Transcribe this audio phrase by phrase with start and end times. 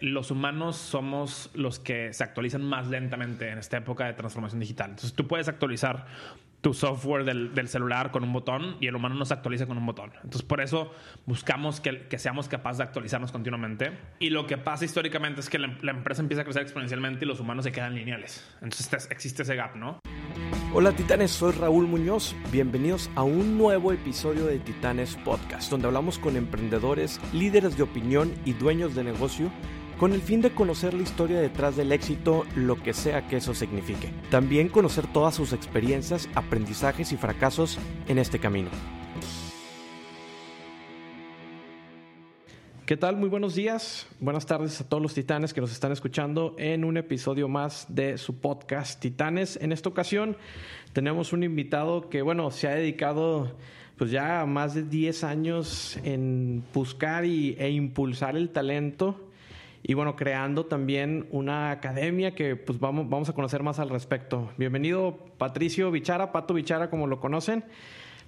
[0.00, 4.90] los humanos somos los que se actualizan más lentamente en esta época de transformación digital.
[4.90, 6.06] Entonces tú puedes actualizar
[6.60, 9.86] tu software del, celular con un botón y el humano no se actualiza con un
[9.86, 10.10] botón.
[10.16, 10.92] Entonces por eso
[11.26, 13.92] buscamos que, seamos capaces de actualizarnos continuamente.
[14.18, 17.38] Y lo que pasa históricamente es que la, empresa empieza a crecer exponencialmente y los
[17.40, 18.44] humanos se quedan lineales.
[18.60, 20.00] Entonces existe ese gap, ¿no?
[20.74, 22.34] Hola titanes, soy Raúl Muñoz.
[22.52, 28.34] Bienvenidos a un nuevo episodio de Titanes Podcast, donde hablamos con emprendedores, líderes de opinión
[28.44, 29.50] y dueños de negocio
[29.98, 33.52] con el fin de conocer la historia detrás del éxito, lo que sea que eso
[33.52, 34.10] signifique.
[34.30, 38.70] También conocer todas sus experiencias, aprendizajes y fracasos en este camino.
[42.86, 43.16] ¿Qué tal?
[43.16, 46.96] Muy buenos días, buenas tardes a todos los titanes que nos están escuchando en un
[46.96, 49.58] episodio más de su podcast Titanes.
[49.60, 50.36] En esta ocasión
[50.92, 53.52] tenemos un invitado que, bueno, se ha dedicado
[53.98, 59.27] pues ya más de 10 años en buscar y, e impulsar el talento
[59.82, 64.50] y bueno, creando también una academia que pues vamos, vamos a conocer más al respecto.
[64.56, 67.64] Bienvenido Patricio Bichara, Pato Bichara como lo conocen.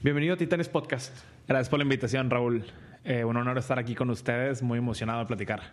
[0.02, 1.14] Bienvenido a Titanes Podcast.
[1.48, 2.64] Gracias por la invitación, Raúl.
[3.04, 5.72] Eh, un honor estar aquí con ustedes, muy emocionado de platicar.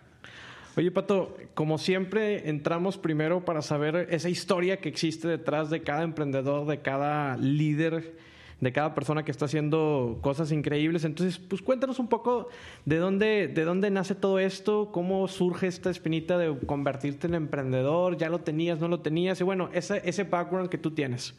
[0.76, 6.02] Oye, Pato, como siempre, entramos primero para saber esa historia que existe detrás de cada
[6.02, 8.16] emprendedor, de cada líder
[8.60, 11.04] de cada persona que está haciendo cosas increíbles.
[11.04, 12.48] Entonces, pues cuéntanos un poco
[12.84, 18.16] de dónde, de dónde nace todo esto, cómo surge esta espinita de convertirte en emprendedor,
[18.16, 21.38] ya lo tenías, no lo tenías, y bueno, ese, ese background que tú tienes.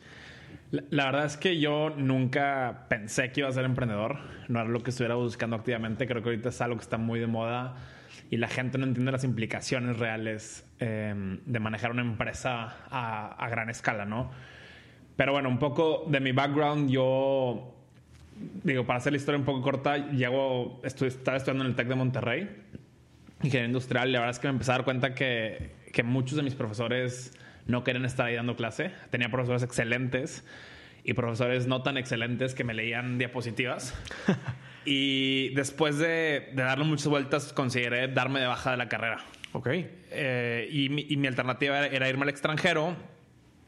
[0.71, 4.81] La, verdad es que yo nunca pensé que iba a ser emprendedor, no era lo
[4.81, 7.75] que estuviera buscando activamente, creo que ahorita es algo que está muy de moda
[8.29, 13.49] y la gente no entiende las implicaciones reales eh, de manejar una empresa a, a
[13.49, 14.29] gran escala, ¿no?
[15.19, 17.75] Pero bueno, un poco de mi background, yo,
[18.63, 21.89] digo, para hacer la historia un poco corta, llego, estoy, estaba estudiando en el TEC
[21.89, 22.49] de Monterrey,
[23.43, 26.37] ingeniería industrial, y la verdad es que me empecé a dar cuenta que, que muchos
[26.37, 27.33] de mis profesores
[27.67, 28.91] no querían estar ahí dando clase.
[29.09, 30.45] Tenía profesores excelentes
[31.03, 33.93] y profesores no tan excelentes que me leían diapositivas.
[34.85, 39.17] y después de, de, darle muchas vueltas, consideré darme de baja de la carrera.
[39.51, 39.67] Ok.
[39.67, 42.95] Eh, y, mi, y, mi, alternativa era, irme al extranjero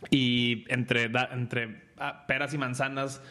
[0.10, 3.22] y entre, entre ah, peras y manzanas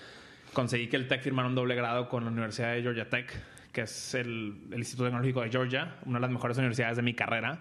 [0.52, 3.32] conseguí que el TEC firmara un doble grado con la Universidad de Georgia Tech,
[3.72, 7.60] que es el, Instituto Tecnológico de Georgia, una de las mejores universidades de mi carrera.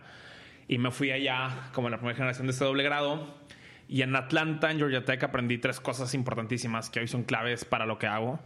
[0.68, 3.40] Y me fui allá como la primera generación de este doble grado.
[3.88, 7.86] Y en Atlanta, en Georgia Tech, aprendí tres cosas importantísimas que hoy son claves para
[7.86, 8.40] lo que hago.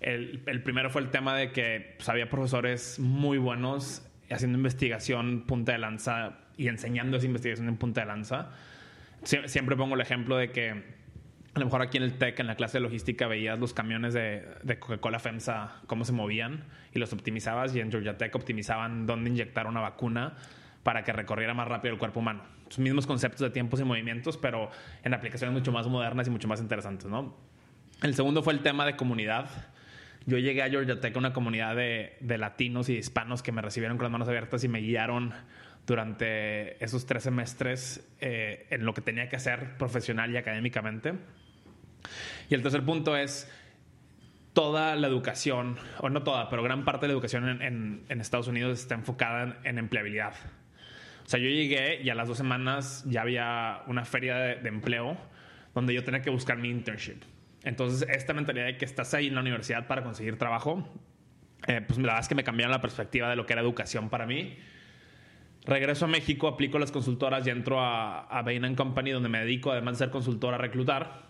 [0.00, 5.44] El, el primero fue el tema de que pues, había profesores muy buenos haciendo investigación
[5.46, 8.50] punta de lanza y enseñando esa investigación en punta de lanza
[9.22, 10.98] siempre pongo el ejemplo de que
[11.58, 14.14] a lo mejor aquí en el TEC, en la clase de logística, veías los camiones
[14.14, 16.64] de, Coca-Cola FEMSA, cómo se movían
[16.94, 17.74] y los optimizabas.
[17.74, 20.36] Y en Georgia Tech optimizaban dónde inyectar una vacuna
[20.82, 22.42] para que recorriera más rápido el cuerpo humano.
[22.68, 24.70] Los mismos conceptos de tiempos y movimientos, pero
[25.02, 27.34] en aplicaciones mucho más modernas y mucho más interesantes, ¿no?
[28.02, 29.50] El segundo fue el tema de comunidad.
[30.26, 33.96] Yo llegué a Georgia Tech, una comunidad de, de latinos y hispanos que me recibieron
[33.96, 35.32] con las manos abiertas y me guiaron
[35.88, 41.14] durante esos tres semestres eh, en lo que tenía que hacer profesional y académicamente.
[42.50, 43.50] Y el tercer punto es
[44.52, 48.80] toda la educación, o no toda, pero gran parte de la educación en, Estados Unidos
[48.80, 50.34] está enfocada en, empleabilidad.
[51.24, 55.16] O sea, yo llegué y a las dos semanas ya había una feria de, empleo
[55.74, 57.22] donde yo tenía que buscar mi internship.
[57.62, 60.86] Entonces, esta mentalidad de que estás ahí en la universidad para conseguir trabajo,
[61.66, 64.10] eh, pues la verdad es que me cambiaron la perspectiva de lo que era educación
[64.10, 64.58] para mí
[65.68, 69.70] Regreso a México, aplico las consultoras y entro a, a Bain Company, donde me dedico,
[69.70, 71.26] además de ser consultor, a reclutar.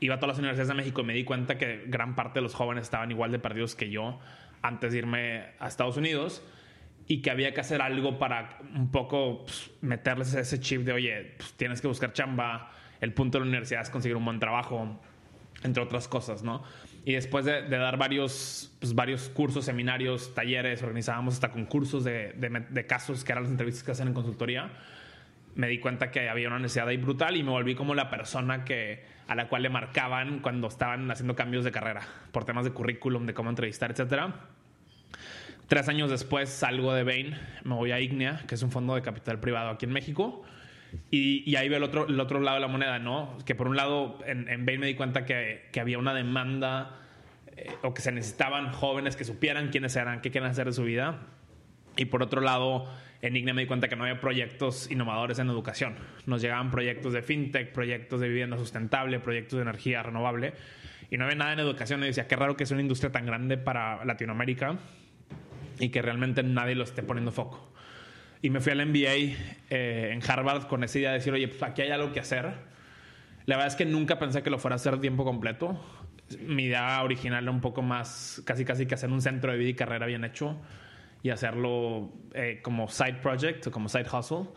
[0.00, 2.42] Iba a todas las universidades de México y me di cuenta que gran parte de
[2.42, 4.18] los jóvenes estaban igual de perdidos que yo
[4.62, 6.42] antes de irme a Estados Unidos
[7.06, 11.34] y que había que hacer algo para un poco pues, meterles ese chip de, oye,
[11.36, 15.00] pues, tienes que buscar chamba, el punto de la universidad es conseguir un buen trabajo,
[15.62, 16.64] entre otras cosas, ¿no?
[17.04, 22.32] Y después de, dar varios, pues, varios cursos, seminarios, talleres, organizábamos hasta concursos de,
[22.70, 24.70] de, casos que eran las entrevistas que hacen en consultoría,
[25.54, 28.64] me di cuenta que había una necesidad ahí brutal y me volví como la persona
[28.64, 32.72] que, a la cual le marcaban cuando estaban haciendo cambios de carrera, por temas de
[32.72, 34.34] currículum, de cómo entrevistar, etc.
[35.66, 39.02] Tres años después salgo de Bain, me voy a Ignea, que es un fondo de
[39.02, 40.44] capital privado aquí en México
[41.10, 43.36] y, ahí veo el otro, el otro lado de la moneda, ¿no?
[43.44, 46.98] Que por un lado en, en me di cuenta que, que había una demanda
[47.56, 50.84] eh, o que se necesitaban jóvenes que supieran quiénes eran, qué quieren hacer de su
[50.84, 51.26] vida.
[51.96, 52.86] Y por otro lado,
[53.22, 55.96] en IGNE me di cuenta que no había proyectos innovadores en educación.
[56.26, 60.52] Nos llegaban proyectos de fintech, proyectos de vivienda sustentable, proyectos de energía renovable.
[61.10, 62.02] Y no había nada en educación.
[62.04, 64.78] Y decía, qué raro que es una industria tan grande para Latinoamérica
[65.80, 67.72] y que realmente nadie lo esté poniendo foco.
[68.42, 69.36] Y me fui al MBA
[69.70, 72.52] eh, en Harvard con esa idea de decir, oye, pues aquí hay algo que hacer.
[73.46, 75.80] La verdad es que nunca pensé que lo fuera a hacer tiempo completo.
[76.40, 79.70] Mi idea original era un poco más, casi casi que hacer un centro de vida
[79.70, 80.60] y carrera bien hecho
[81.22, 84.48] y hacerlo eh, como side project o como side hustle.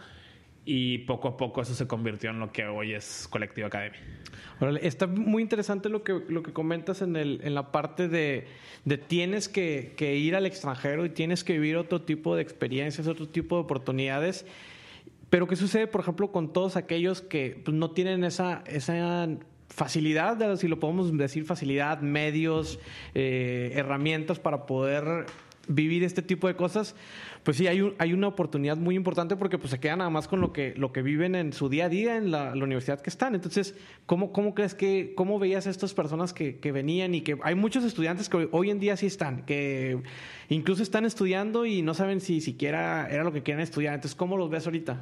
[0.63, 3.97] Y poco a poco eso se convirtió en lo que hoy es Colectivo Academy.
[4.81, 8.45] Está muy interesante lo que, lo que comentas en, el, en la parte de,
[8.85, 13.07] de tienes que, que, ir al extranjero y tienes que vivir otro tipo de experiencias,
[13.07, 14.45] otro tipo de oportunidades.
[15.29, 19.29] Pero ¿qué sucede, por ejemplo, con todos aquellos que pues, no tienen esa, esa
[19.69, 22.79] facilidad, si lo podemos decir, facilidad, medios,
[23.15, 25.25] eh, herramientas para poder
[25.67, 26.95] vivir este tipo de cosas,
[27.43, 30.41] pues sí, hay, hay una oportunidad muy importante porque pues se quedan nada más con
[30.41, 33.33] lo que, lo que viven en su día a día en la, universidad que están.
[33.33, 37.37] Entonces, ¿cómo, cómo crees que, cómo veías a estas personas que, que, venían y que
[37.43, 40.01] hay muchos estudiantes que hoy en día sí están, que
[40.49, 43.95] incluso están estudiando y no saben si siquiera era lo que quieren estudiar?
[43.95, 44.99] Entonces, ¿cómo los ves ahorita?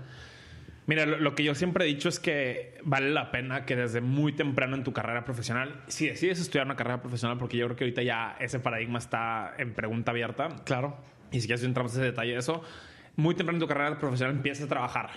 [0.90, 4.34] Mira, lo, que yo siempre he dicho es que vale la pena que desde muy
[4.34, 7.84] temprano en tu carrera profesional, si decides estudiar una carrera profesional, porque yo creo que
[7.84, 10.50] ahorita ya ese paradigma está en pregunta abierta.
[10.66, 10.98] Claro.
[11.32, 12.64] Y si quieres entramos en ese detalle de eso,
[13.16, 15.10] muy temprano en tu carrera profesional empiezas a trabajar.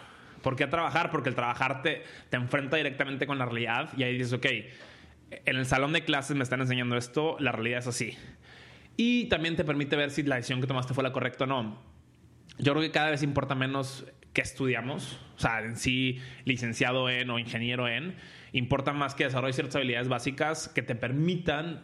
[0.43, 1.11] ¿Por qué a trabajar?
[1.11, 4.47] Porque el trabajar te, te enfrenta directamente con la realidad y ahí dices, ok,
[5.45, 8.17] en el salón de clases me están enseñando esto, la realidad es así.
[8.97, 11.79] Y también te permite ver si la decisión que tomaste fue la correcta o no.
[12.59, 17.31] Yo creo que cada vez importa menos que estudiamos, o sea, en sí licenciado en
[17.31, 18.17] o ingeniero en,
[18.53, 21.83] importa más que desarrollar ciertas habilidades básicas que te permitan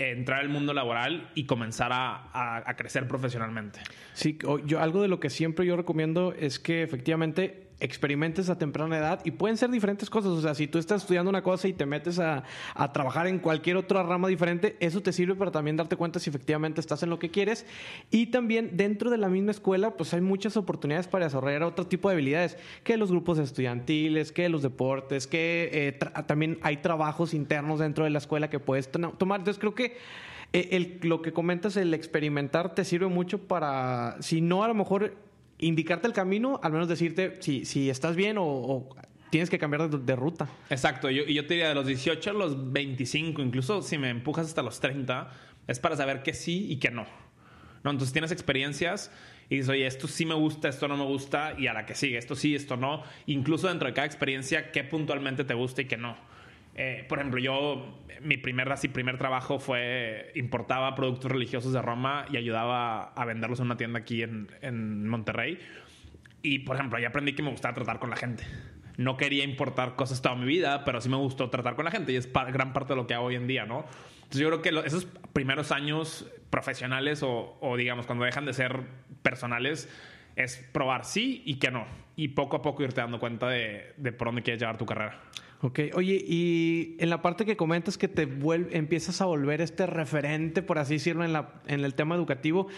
[0.00, 3.80] entrar al mundo laboral y comenzar a, a crecer profesionalmente.
[4.12, 8.98] Sí, yo algo de lo que siempre yo recomiendo es que efectivamente experimentes a temprana
[8.98, 10.32] edad y pueden ser diferentes cosas.
[10.32, 12.44] O sea, si tú estás estudiando una cosa y te metes a,
[12.74, 16.30] a, trabajar en cualquier otra rama diferente, eso te sirve para también darte cuenta si
[16.30, 17.66] efectivamente estás en lo que quieres.
[18.10, 22.08] Y también dentro de la misma escuela, pues hay muchas oportunidades para desarrollar otro tipo
[22.08, 27.80] de habilidades, que los grupos estudiantiles, que los deportes, que eh, también hay trabajos internos
[27.80, 29.40] dentro de la escuela que puedes tomar.
[29.40, 29.96] Entonces creo que...
[30.52, 35.14] Eh, lo que comentas, el experimentar, te sirve mucho para, si no a lo mejor
[35.60, 38.88] indicarte el camino, al menos decirte si, si estás bien o,
[39.30, 40.48] tienes que cambiar de, ruta.
[40.68, 44.46] Exacto, y yo te diría de los 18 a los 25, incluso si me empujas
[44.46, 45.30] hasta los 30,
[45.66, 47.06] es para saber qué sí y qué no.
[47.82, 47.90] ¿No?
[47.90, 49.10] Entonces tienes experiencias
[49.48, 51.94] y dices, oye, esto sí me gusta, esto no me gusta, y a la que
[51.94, 53.02] sigue, esto sí, esto no.
[53.26, 56.16] Incluso dentro de cada experiencia, qué puntualmente te gusta y qué no.
[56.82, 62.24] Eh, por ejemplo, yo, mi primer, así, primer trabajo fue, importaba productos religiosos de Roma
[62.32, 65.58] y ayudaba a venderlos en una tienda aquí en, en Monterrey.
[66.40, 68.44] Y, por ejemplo, ahí aprendí que me gustaba tratar con la gente.
[68.96, 72.12] No quería importar cosas toda mi vida, pero sí me gustó tratar con la gente
[72.12, 73.84] y es gran parte de lo que hago hoy en día, ¿no?
[74.14, 75.04] Entonces yo creo que esos
[75.34, 78.80] primeros años profesionales o, o, digamos cuando dejan de ser
[79.20, 79.86] personales
[80.34, 81.84] es probar sí y que no.
[82.16, 85.20] Y poco a poco irte dando cuenta de, de por dónde quieres llevar tu carrera.
[85.62, 89.86] Ok, oye, y en la parte que comentas que te vuelve, empiezas a volver este
[89.86, 92.68] referente, por así decirlo, en, la, en el tema educativo,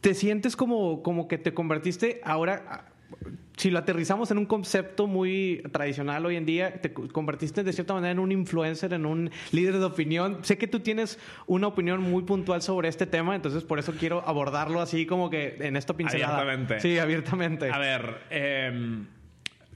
[0.00, 2.86] ¿te sientes como, como que te convertiste ahora,
[3.56, 7.94] si lo aterrizamos en un concepto muy tradicional hoy en día, te convertiste de cierta
[7.94, 10.38] manera en un influencer, en un líder de opinión.
[10.42, 14.26] Sé que tú tienes una opinión muy puntual sobre este tema, entonces por eso quiero
[14.26, 16.40] abordarlo así como que en esta pincelada.
[16.40, 16.80] Abiertamente.
[16.80, 17.70] Sí, abiertamente.
[17.70, 19.04] A ver, eh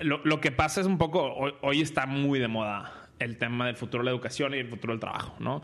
[0.01, 4.03] lo, que pasa es un poco, hoy, está muy de moda el tema del futuro
[4.03, 5.63] de la educación y el futuro del trabajo, ¿no?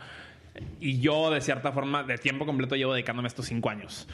[0.81, 4.09] Y yo, de cierta forma, de tiempo completo llevo dedicándome estos cinco años.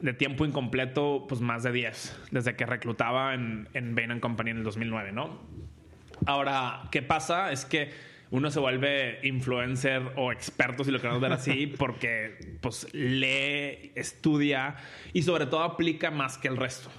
[0.00, 4.58] De tiempo incompleto, pues más de diez, desde que reclutaba en, en Bain Company en
[4.58, 5.40] el 2009, ¿no?
[6.26, 7.52] Ahora, ¿qué pasa?
[7.52, 7.90] Es que
[8.30, 14.76] uno se vuelve influencer o experto, si lo queremos ver así, porque pues lee, estudia
[15.12, 16.90] y sobre todo aplica más que el resto.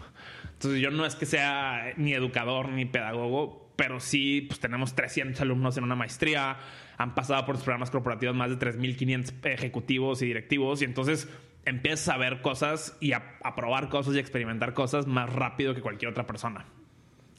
[0.62, 5.42] Entonces yo no es que sea ni educador ni pedagogo, pero sí pues tenemos 300
[5.42, 6.60] alumnos en una maestría,
[7.00, 11.28] han pasado por los programas corporativos más de 3.500 ejecutivos y directivos y entonces
[11.66, 15.82] empiezas a ver cosas y a, probar cosas y a experimentar cosas más rápido que
[15.82, 16.68] cualquier otra persona.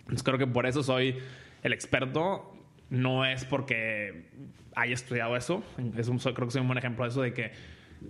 [0.00, 1.18] Entonces creo que por eso soy
[1.62, 2.56] el experto.
[2.90, 4.30] No es porque
[4.74, 5.62] haya estudiado eso.
[5.96, 7.52] Es un, creo que soy un buen ejemplo de eso, de que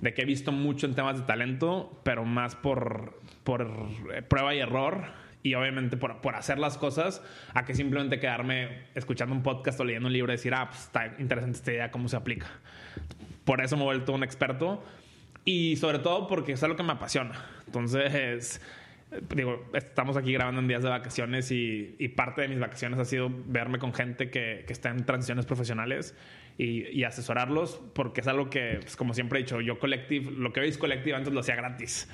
[0.00, 4.54] de que he visto mucho en temas de talento, pero más por, por eh, prueba
[4.54, 5.04] y error
[5.42, 7.22] y obviamente por, por, hacer las cosas
[7.52, 10.82] a que simplemente quedarme escuchando un podcast o leyendo un libro y decir, ah, pues
[10.82, 12.46] está interesante esta idea, cómo se aplica.
[13.44, 14.84] Por eso me he vuelto un experto
[15.44, 17.32] y sobre todo porque es algo que me apasiona.
[17.66, 18.60] Entonces,
[19.34, 23.04] digo, estamos aquí grabando en días de vacaciones y, y parte de mis vacaciones ha
[23.04, 26.14] sido verme con gente que, que está en transiciones profesionales
[26.58, 30.64] y, asesorarlos, porque es algo que, pues, como siempre he dicho, yo Collective, lo que
[30.64, 32.08] es Collective antes lo hacía gratis.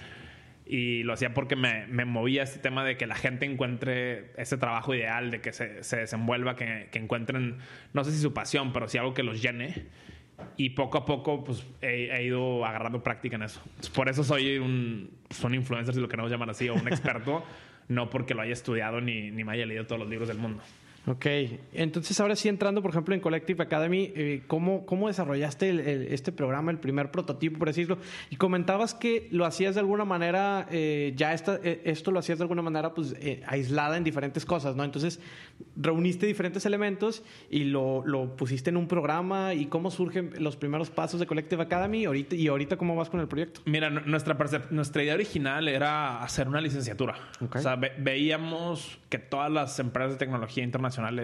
[0.69, 4.59] Y lo hacía porque me, me, movía este tema de que la gente encuentre ese
[4.59, 7.57] trabajo ideal, de que se, se desenvuelva, que, que, encuentren,
[7.95, 9.87] no sé si su pasión, pero sí algo que los llene.
[10.59, 13.63] Y poco a poco, pues he, ido agarrando práctica en eso.
[13.95, 17.43] Por eso soy un, son influencer, si lo queremos llamar así, o un experto,
[17.89, 20.63] no porque lo haya estudiado ni, ni me haya leído todos los libros del mundo.
[21.09, 21.27] Ok,
[21.73, 26.71] entonces ahora sí entrando, por ejemplo, en Collective Academy, eh, ¿cómo, ¿cómo, desarrollaste este programa,
[26.71, 27.99] el primer prototipo, por decirlo?
[28.29, 32.39] Y comentabas que lo hacías de alguna manera, eh, ya esta, eh, esto lo hacías
[32.39, 33.15] de alguna manera pues
[33.47, 34.85] aislada en diferentes cosas, ¿no?
[34.85, 35.21] Entonces,
[35.77, 40.91] reuniste diferentes elementos y lo, lo, pusiste en un programa y cómo surgen los primeros
[40.91, 43.63] pasos de Collective Academy ahorita, y ahorita cómo vas con el proyecto.
[43.65, 44.37] Mira, nuestra,
[44.71, 47.15] nuestra idea original era hacer una licenciatura.
[47.41, 51.19] O sea, veíamos que todas las empresas de tecnología internacional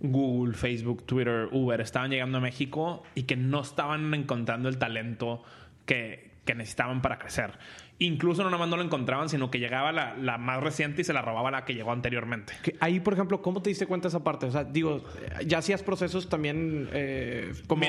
[0.00, 5.42] Google, Facebook, Twitter, Uber estaban llegando a México y que no estaban encontrando el talento
[5.86, 7.58] que, que necesitaban para crecer.
[8.00, 11.04] Incluso no nada más no lo encontraban, sino que llegaba la, la, más reciente y
[11.04, 12.52] se la robaba la que llegó anteriormente.
[12.78, 14.46] Ahí, por ejemplo, ¿cómo te diste cuenta de esa parte?
[14.46, 15.02] O sea, digo,
[15.44, 17.84] ¿ya hacías procesos también eh, como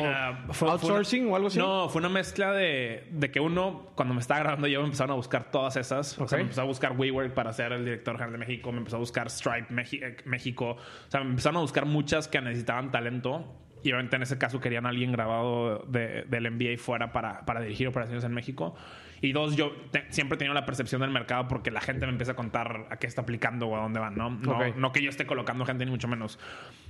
[0.61, 1.59] outsourcing o algo así?
[1.59, 5.11] No, fue una mezcla de, de, que uno, cuando me estaba grabando yo, me empezaron
[5.11, 6.17] a buscar todas esas.
[6.17, 8.79] O sea, me empezó a buscar WeWork para ser el director general de México, me
[8.79, 10.71] empezó a buscar Stripe eh, México.
[10.71, 13.45] O sea, me empezaron a buscar muchas que necesitaban talento
[13.83, 17.61] y obviamente en ese caso querían a alguien grabado de, del NBA fuera para, para,
[17.61, 18.75] dirigir operaciones en México.
[19.21, 19.73] Y dos, yo
[20.09, 22.97] siempre he tenido la percepción del mercado porque la gente me empieza a contar a
[22.97, 24.29] qué está aplicando o a dónde van, ¿no?
[24.29, 26.39] No, no que yo esté colocando gente ni mucho menos.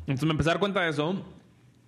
[0.01, 1.25] Entonces me empecé a dar cuenta de eso.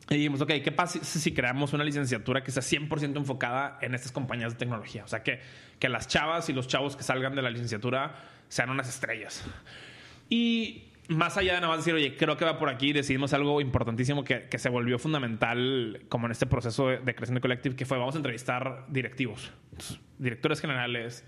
[0.09, 4.11] Y dijimos, ok, ¿qué pasa si creamos una licenciatura que sea 100% enfocada en estas
[4.11, 5.05] compañías de tecnología?
[5.05, 5.39] O sea, que,
[5.79, 8.15] que las chavas y los chavos que salgan de la licenciatura
[8.49, 9.45] sean unas estrellas.
[10.27, 13.61] Y más allá de nada más decir, oye, creo que va por aquí, decidimos algo
[13.61, 17.85] importantísimo que, que se volvió fundamental como en este proceso de, de crecimiento colectivo, que
[17.85, 19.51] fue vamos a entrevistar directivos,
[20.17, 21.25] directores generales,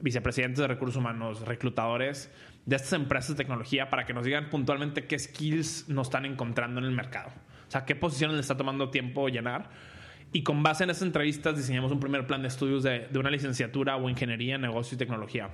[0.00, 2.32] vicepresidentes de recursos humanos, reclutadores
[2.66, 6.80] de estas empresas de tecnología para que nos digan puntualmente qué skills nos están encontrando
[6.80, 7.30] en el mercado.
[7.68, 9.70] O sea, qué posiciones le está tomando tiempo llenar.
[10.32, 13.30] Y con base en esas entrevistas diseñamos un primer plan de estudios de, de una
[13.30, 15.50] licenciatura o ingeniería en negocio y tecnología.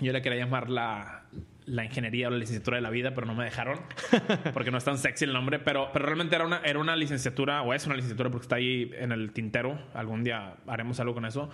[0.00, 1.24] Yo le quería llamar la,
[1.68, 3.78] la ingeniería o la licenciatura de la vida, pero no me dejaron
[4.54, 5.58] porque no es tan sexy el nombre.
[5.58, 8.90] Pero, pero realmente era una, era una licenciatura, o es una licenciatura porque está ahí
[8.94, 9.78] en el tintero.
[9.94, 11.50] Algún día haremos algo con eso.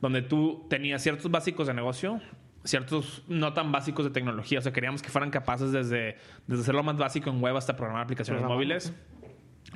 [0.00, 2.20] Donde tú tenías ciertos básicos de negocio,
[2.64, 4.58] ciertos no tan básicos de tecnología.
[4.58, 6.16] O sea, queríamos que fueran capaces desde,
[6.46, 8.92] desde hacer lo más básico en web hasta programar aplicaciones móviles,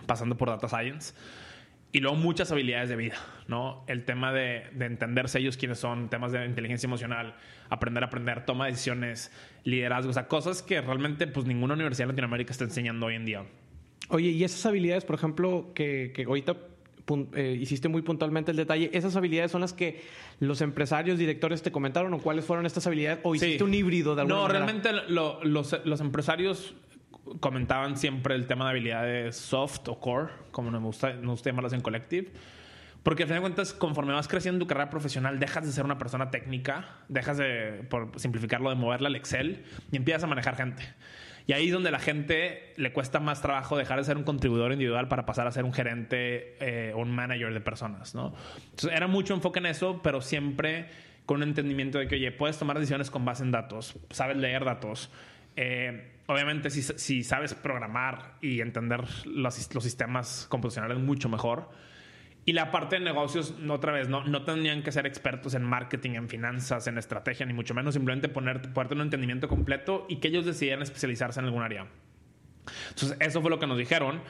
[0.06, 1.14] pasando por data science.
[1.90, 3.16] Y luego muchas habilidades de vida,
[3.46, 3.84] ¿no?
[3.86, 7.34] El tema de, de, entenderse ellos quiénes son, temas de inteligencia emocional,
[7.70, 9.32] aprender a aprender, toma de decisiones,
[9.64, 13.24] liderazgo, o sea, cosas que realmente pues ninguna universidad en Latinoamérica está enseñando hoy en
[13.24, 13.44] día.
[14.10, 16.56] Oye, y esas habilidades, por ejemplo, que, que ahorita
[17.34, 20.02] eh, hiciste muy puntualmente el detalle, ¿esas habilidades son las que
[20.40, 23.20] los empresarios, directores te comentaron o cuáles fueron estas habilidades?
[23.22, 26.74] ¿O hiciste un híbrido de alguna No, realmente los, los empresarios
[27.40, 31.72] comentaban siempre el tema de habilidades soft o core, como nos gusta, nos gusta llamarlas
[31.72, 32.30] en Collective.
[33.02, 35.84] Porque al final de cuentas, conforme vas creciendo en tu carrera profesional, dejas de ser
[35.84, 40.56] una persona técnica, dejas de, por simplificarlo, de moverle al Excel y empiezas a manejar
[40.56, 40.82] gente.
[41.46, 44.72] Y ahí es donde la gente le cuesta más trabajo dejar de ser un contribuidor
[44.72, 48.34] individual para pasar a ser un gerente eh, o un manager de personas, ¿no?
[48.56, 50.90] Entonces era mucho enfoque en eso, pero siempre
[51.24, 54.66] con un entendimiento de que, oye, puedes tomar decisiones con base en datos, sabes leer
[54.66, 55.10] datos,
[55.56, 61.70] eh, obviamente, si, sabes programar y entender los, sistemas computacionales mucho mejor.
[62.44, 66.12] Y la parte de negocios, otra vez, no, no tendrían que ser expertos en marketing,
[66.12, 67.94] en finanzas, en estrategia, ni mucho menos.
[67.94, 71.86] Simplemente poner, tener un entendimiento completo y que ellos decidieran especializarse en algún área.
[72.90, 74.20] Entonces, eso fue lo que nos dijeron.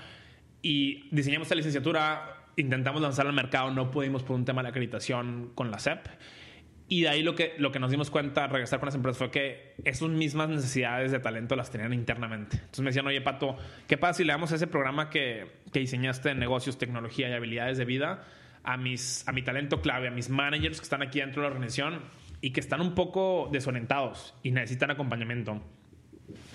[0.62, 5.50] Y diseñamos esta licenciatura, intentamos lanzar al mercado, no pudimos por un tema de acreditación
[5.55, 6.07] con la CEP.
[6.90, 9.18] Y de ahí lo que, lo que nos dimos cuenta al regresar con las empresas
[9.18, 12.57] fue que esas mismas necesidades de talento las tenían internamente.
[12.57, 16.30] Entonces me decían, oye, Pato, ¿qué pasa si le damos ese programa que, que diseñaste
[16.30, 18.25] de negocios, tecnología y habilidades de vida
[18.64, 21.54] a, mis, a mi talento clave, a mis managers que están aquí dentro de la
[21.54, 22.00] organización
[22.40, 25.61] y que están un poco desorientados y necesitan acompañamiento?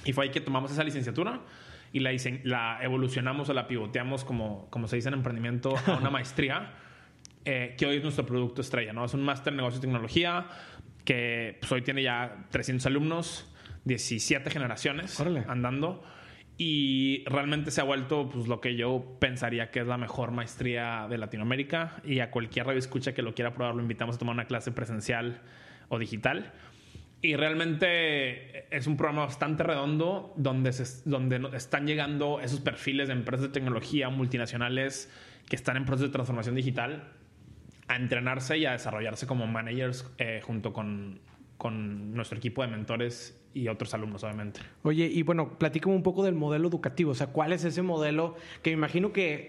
[0.03, 1.41] Y fue ahí que tomamos esa licenciatura
[1.91, 2.11] y la,
[2.43, 6.73] la evolucionamos o la pivoteamos, como, como se dice en emprendimiento, a una maestría.
[7.45, 9.03] Eh, que hoy es nuestro producto estrella, ¿no?
[9.03, 10.47] Es un máster en negocio y tecnología
[11.03, 16.03] que pues, hoy tiene ya 300 alumnos, 17 generaciones andando
[16.57, 21.07] y realmente se ha vuelto pues lo que yo pensaría que es la mejor maestría
[21.09, 24.35] de Latinoamérica y a cualquier radio escucha que lo quiera probar lo invitamos a tomar
[24.35, 25.41] una clase presencial
[25.89, 26.53] o digital.
[27.21, 30.71] Y realmente es un programa bastante redondo donde,
[31.03, 35.11] donde están llegando esos perfiles de empresas de tecnología multinacionales
[35.49, 37.11] que están en proceso de transformación digital
[37.87, 41.19] a entrenarse y a desarrollarse como managers eh, junto con,
[41.57, 44.59] con nuestro equipo de mentores y otros alumnos, obviamente.
[44.83, 47.11] Oye, y bueno, platícame un poco del modelo educativo.
[47.11, 49.47] O sea, ¿cuál es ese modelo que me imagino que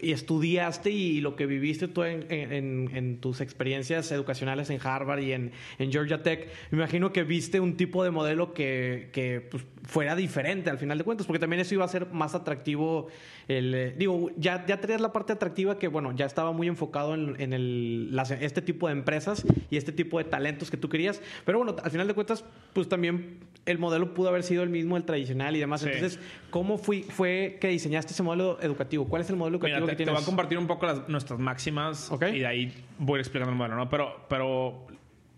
[0.00, 6.22] estudiaste y lo que viviste tú en, tus experiencias educacionales en Harvard y en, Georgia
[6.22, 6.48] Tech?
[6.70, 10.98] Me imagino que viste un tipo de modelo que, que pues, fuera diferente al final
[10.98, 13.08] de cuentas, porque también eso iba a ser más atractivo.
[13.48, 17.14] El, eh, digo, ya, ya tenías la parte atractiva que, bueno, ya estaba muy enfocado
[17.14, 21.20] en, el, este tipo de empresas y este tipo de talentos que tú querías.
[21.44, 23.31] Pero bueno, al final de cuentas, pues también
[23.64, 25.84] el modelo pudo haber sido el mismo, el tradicional y demás.
[25.84, 26.18] Entonces,
[26.50, 29.06] ¿cómo fui, fue que diseñaste ese modelo educativo?
[29.06, 30.12] ¿Cuál es el modelo educativo que tienes?
[30.12, 33.76] Te voy a compartir un poco nuestras máximas y de ahí voy explicando el modelo,
[33.76, 33.88] ¿no?
[33.88, 34.86] Pero, pero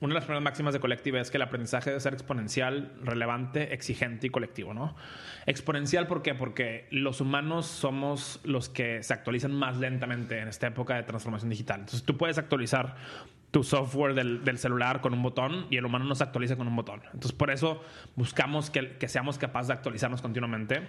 [0.01, 3.75] una de las primeras máximas de Collective es que el aprendizaje debe ser exponencial, relevante,
[3.75, 4.97] exigente y colectivo, ¿no?
[5.47, 6.35] Exponencial, ¿por qué?
[6.35, 11.51] Porque los humanos somos los que se actualizan más lentamente en esta época de transformación
[11.51, 11.81] digital.
[11.81, 12.97] Entonces, tú puedes actualizar
[13.55, 16.75] tu software del, celular con un botón y el humano no se actualiza con un
[16.75, 17.03] botón.
[17.05, 17.81] Entonces, por eso
[18.17, 20.83] buscamos que, que seamos capaces de actualizarnos continuamente.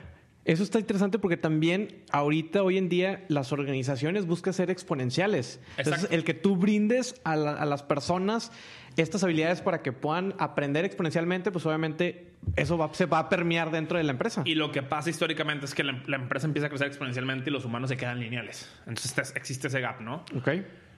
[0.45, 5.60] Eso está interesante porque también ahorita, hoy en día, las organizaciones buscan ser exponenciales.
[5.77, 8.51] Entonces, el que tú brindes a, las personas
[8.98, 13.69] estas habilidades para que puedan aprender exponencialmente, pues obviamente eso va, se va a permear
[13.69, 14.41] dentro de la empresa.
[14.43, 17.63] Y lo que pasa históricamente es que la, empresa empieza a crecer exponencialmente y los
[17.63, 18.72] humanos se quedan lineales.
[18.88, 20.25] Entonces existe ese gap, ¿no?
[20.36, 20.50] Ok.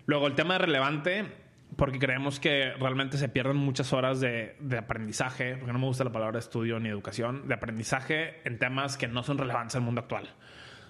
[0.05, 1.46] Luego, el tema de relevante
[1.77, 6.11] porque creemos que realmente se pierden muchas horas de, aprendizaje, porque no me gusta la
[6.11, 10.27] palabra estudio ni educación, de aprendizaje en temas que no son relevantes al mundo actual.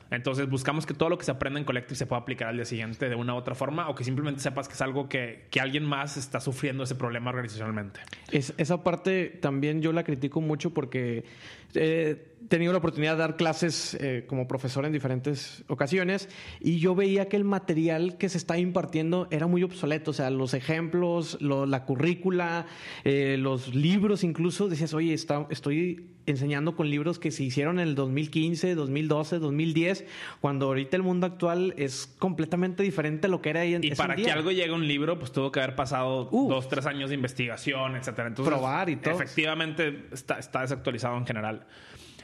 [0.10, 2.64] Entonces buscamos que todo lo que se aprende en Collective se pueda aplicar al día
[2.64, 5.60] siguiente de una u otra forma o que simplemente sepas que es algo que, que
[5.60, 8.00] alguien más está sufriendo ese problema organizacionalmente.
[8.32, 11.26] Es, esa parte también yo la critico mucho porque
[11.74, 16.96] he tenido la oportunidad de dar clases eh, como profesor en diferentes ocasiones y yo
[16.96, 21.38] veía que el material que se está impartiendo era muy obsoleto, o sea, los ejemplos,
[21.42, 22.68] la currícula,
[23.04, 27.88] eh, los libros incluso, decías, oye, está, estoy enseñando con libros que se hicieron en
[27.88, 30.06] el 2015, 2012, 2010,
[30.42, 33.92] cuando ahorita el mundo actual es completamente diferente a lo que era ahí en Y
[33.92, 37.10] para que algo llegue a un libro, pues tuvo que haber pasado dos, tres años
[37.10, 38.28] de investigación, etcétera.
[38.28, 39.16] Entonces, Probar y todo.
[39.16, 41.57] Efectivamente está, está desactualizado en general.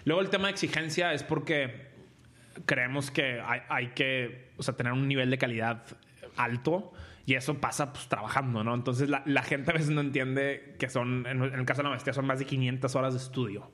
[0.05, 1.93] Luego el tema de exigencia es porque
[2.65, 5.83] creemos que hay, que tener un nivel de calidad
[6.37, 6.93] alto
[7.25, 8.73] y eso pasa pues, trabajando, ¿no?
[8.73, 12.13] Entonces la, gente a veces no entiende que son, en, el caso de la maestría,
[12.13, 13.71] son más de 500 horas de estudio.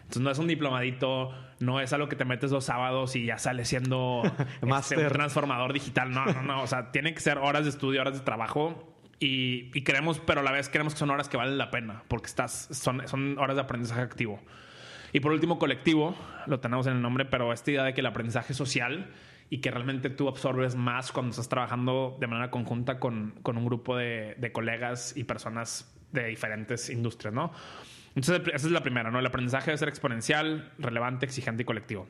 [0.00, 3.38] Entonces no es un diplomadito, no es algo que te metes dos sábados y ya
[3.38, 4.22] sales siendo
[4.80, 6.10] este, un transformador digital.
[6.10, 6.62] No, no, no.
[6.62, 10.40] O sea, tienen que ser horas de estudio, horas de trabajo y, y, queremos, pero
[10.40, 13.38] a la vez queremos que son horas que valen la pena porque estás, son, son
[13.38, 14.40] horas de aprendizaje activo.
[15.12, 16.14] Y por último, colectivo,
[16.46, 19.10] lo tenemos en el nombre, pero esta idea de que el aprendizaje social
[19.48, 23.64] y que realmente tú absorbes más cuando estás trabajando de manera conjunta con, con un
[23.64, 27.52] grupo de, de, colegas y personas de diferentes industrias, ¿no?
[28.14, 29.18] Entonces, esa es la primera, ¿no?
[29.18, 32.06] El aprendizaje debe ser exponencial, relevante, exigente y colectivo.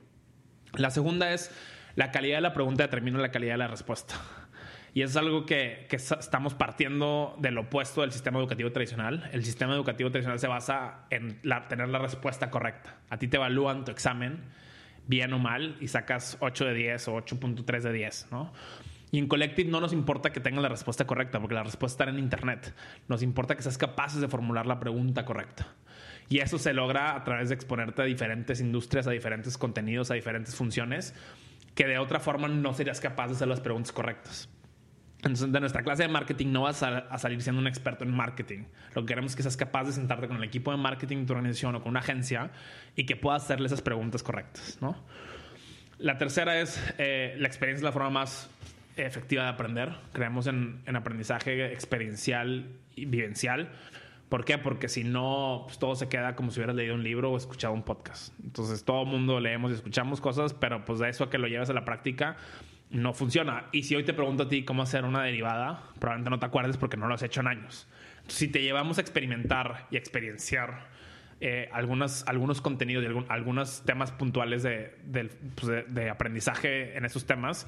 [0.74, 1.50] La segunda es
[1.96, 4.14] la calidad de la pregunta determina la calidad de la respuesta.
[4.92, 9.28] Y es algo que, estamos partiendo del opuesto del sistema educativo tradicional.
[9.32, 12.96] El sistema educativo tradicional se basa en tener la respuesta correcta.
[13.08, 14.40] A ti te evalúan tu examen,
[15.06, 18.52] bien o mal, y sacas 8 de 10 o 8.3 de 10, ¿no?
[19.12, 22.12] Y en Collective no nos importa que tengas la respuesta correcta, porque la respuesta está
[22.12, 22.74] en Internet.
[23.08, 25.66] Nos importa que seas capaces de formular la pregunta correcta.
[26.28, 30.14] Y eso se logra a través de exponerte a diferentes industrias, a diferentes contenidos, a
[30.14, 31.12] diferentes funciones,
[31.74, 34.48] que de otra forma no serías capaz de hacer las preguntas correctas.
[35.22, 38.64] Entonces, de nuestra clase de marketing no vas a, salir siendo un experto en marketing.
[38.94, 41.26] Lo que queremos es que seas capaz de sentarte con el equipo de marketing de
[41.26, 42.50] tu organización o con una agencia
[42.96, 44.78] y que puedas hacerle esas preguntas correctas.
[44.80, 44.96] ¿no?
[45.98, 48.48] La tercera es eh, la experiencia es la forma más
[48.96, 49.92] efectiva de aprender.
[50.12, 53.68] Creemos en, aprendizaje experiencial y vivencial.
[54.30, 54.56] ¿Por qué?
[54.56, 57.74] Porque si no, pues todo se queda como si hubieras leído un libro o escuchado
[57.74, 58.32] un podcast.
[58.42, 61.48] Entonces, todo el mundo leemos y escuchamos cosas, pero pues de eso a que lo
[61.48, 62.36] lleves a la práctica,
[62.90, 63.66] no funciona.
[63.72, 66.76] Y si hoy te pregunto a ti cómo hacer una derivada, probablemente no te acuerdes
[66.76, 67.88] porque no lo has hecho en años.
[68.28, 70.88] si te llevamos a experimentar y experienciar
[71.40, 74.66] eh, algunos contenidos y algunos temas puntuales
[75.54, 77.66] pues, de, aprendizaje en esos temas,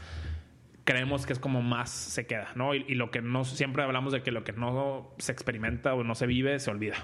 [0.84, 2.74] creemos que es como más se queda, ¿no?
[2.74, 6.14] Y, lo que no, siempre hablamos de que lo que no se experimenta o no
[6.14, 6.96] se vive, se olvida.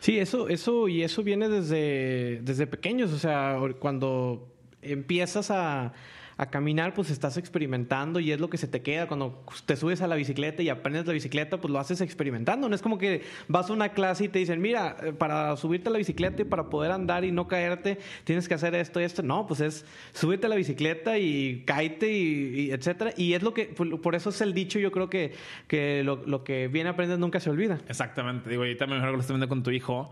[0.00, 4.52] Sí, eso, eso, y eso viene desde, desde pequeños, o sea, cuando
[4.82, 5.92] empiezas a
[6.38, 9.08] a caminar, pues estás experimentando y es lo que se te queda.
[9.08, 12.68] Cuando te subes a la bicicleta y aprendes la bicicleta, pues lo haces experimentando.
[12.68, 15.88] No es como que vas a una clase y te dicen, mira, eh, para subirte
[15.88, 19.04] a la bicicleta y para poder andar y no caerte, tienes que hacer esto y
[19.04, 19.24] esto.
[19.24, 23.12] No, pues es súbete a la bicicleta y cáete y, etcétera.
[23.16, 25.34] Y es lo que, por eso es el dicho, yo creo que,
[25.66, 27.80] que lo, que viene aprendes nunca se olvida.
[27.88, 28.48] Exactamente.
[28.48, 30.08] Digo, y también mejor lo estás viendo con tu hijo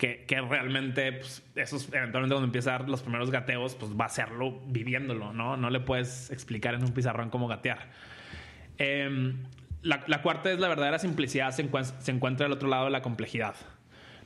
[0.00, 4.06] que, realmente, pues, esos, eventualmente cuando empieza a dar los primeros gateos, pues va a
[4.06, 5.58] hacerlo viviéndolo, ¿no?
[5.58, 7.90] No le puedes explicar en un pizarrón cómo gatear.
[8.78, 9.36] Em,
[9.82, 13.54] la, cuarta es la verdadera simplicidad, se, se encuentra al otro lado de la complejidad,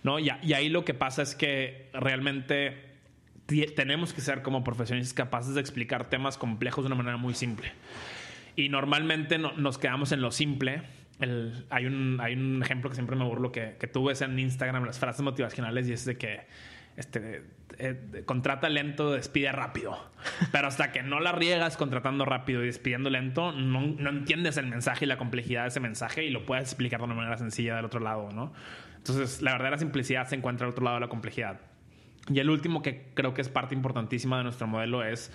[0.05, 0.21] ¿no?
[0.21, 2.95] Y, ahí lo que pasa es que realmente
[3.75, 7.73] tenemos que ser como profesionistas capaces de explicar temas complejos de una manera muy simple.
[8.55, 10.83] Y normalmente no, nos quedamos en lo simple
[11.71, 14.85] hay, un, hay un ejemplo que siempre me burlo que, que tú ves en Instagram,
[14.85, 16.47] las frases motivacionales, y es de que
[16.97, 17.43] este,
[17.79, 19.99] eh, contrata lento, despide rápido.
[20.53, 24.67] Pero hasta que no la riegas contratando rápido y despidiendo lento, no, no, entiendes el
[24.67, 27.77] mensaje y la complejidad de ese mensaje y lo puedes explicar de una manera sencilla
[27.77, 28.53] del otro lado, ¿no?
[28.97, 31.61] Entonces, la verdadera simplicidad se encuentra al otro lado de la complejidad.
[32.29, 35.31] Y el último que creo que es parte importantísima de nuestro modelo es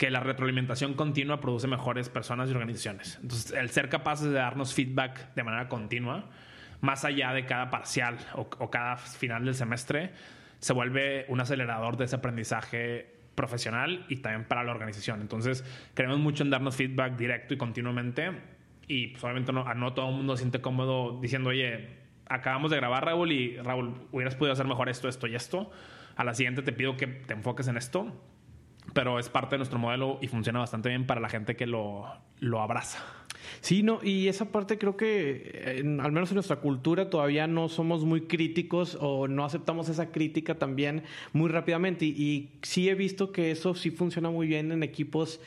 [0.00, 3.18] que la retroalimentación continua produce mejores personas y organizaciones.
[3.20, 6.24] Entonces, el ser capaces de darnos feedback de manera continua,
[6.80, 10.12] más allá de cada parcial o, cada final del semestre,
[10.58, 15.20] se vuelve un acelerador de ese aprendizaje profesional y también para la organización.
[15.20, 18.30] Entonces, creemos mucho en darnos feedback directo y continuamente
[18.86, 21.90] y pues, obviamente no, no todo el mundo se siente cómodo diciendo, oye,
[22.26, 25.70] acabamos de grabar Raúl y Raúl, hubieras podido hacer mejor esto, esto y esto.
[26.16, 28.16] A la siguiente te pido que te enfoques en esto
[28.92, 32.06] pero es parte de nuestro modelo y funciona bastante bien para la gente que lo,
[32.40, 32.98] lo abraza.
[33.60, 38.04] Sí, no, y esa parte creo que, al menos en nuestra cultura, todavía no somos
[38.04, 42.04] muy críticos o no aceptamos esa crítica también muy rápidamente.
[42.06, 45.40] Y sí he visto que eso sí funciona muy bien en equipos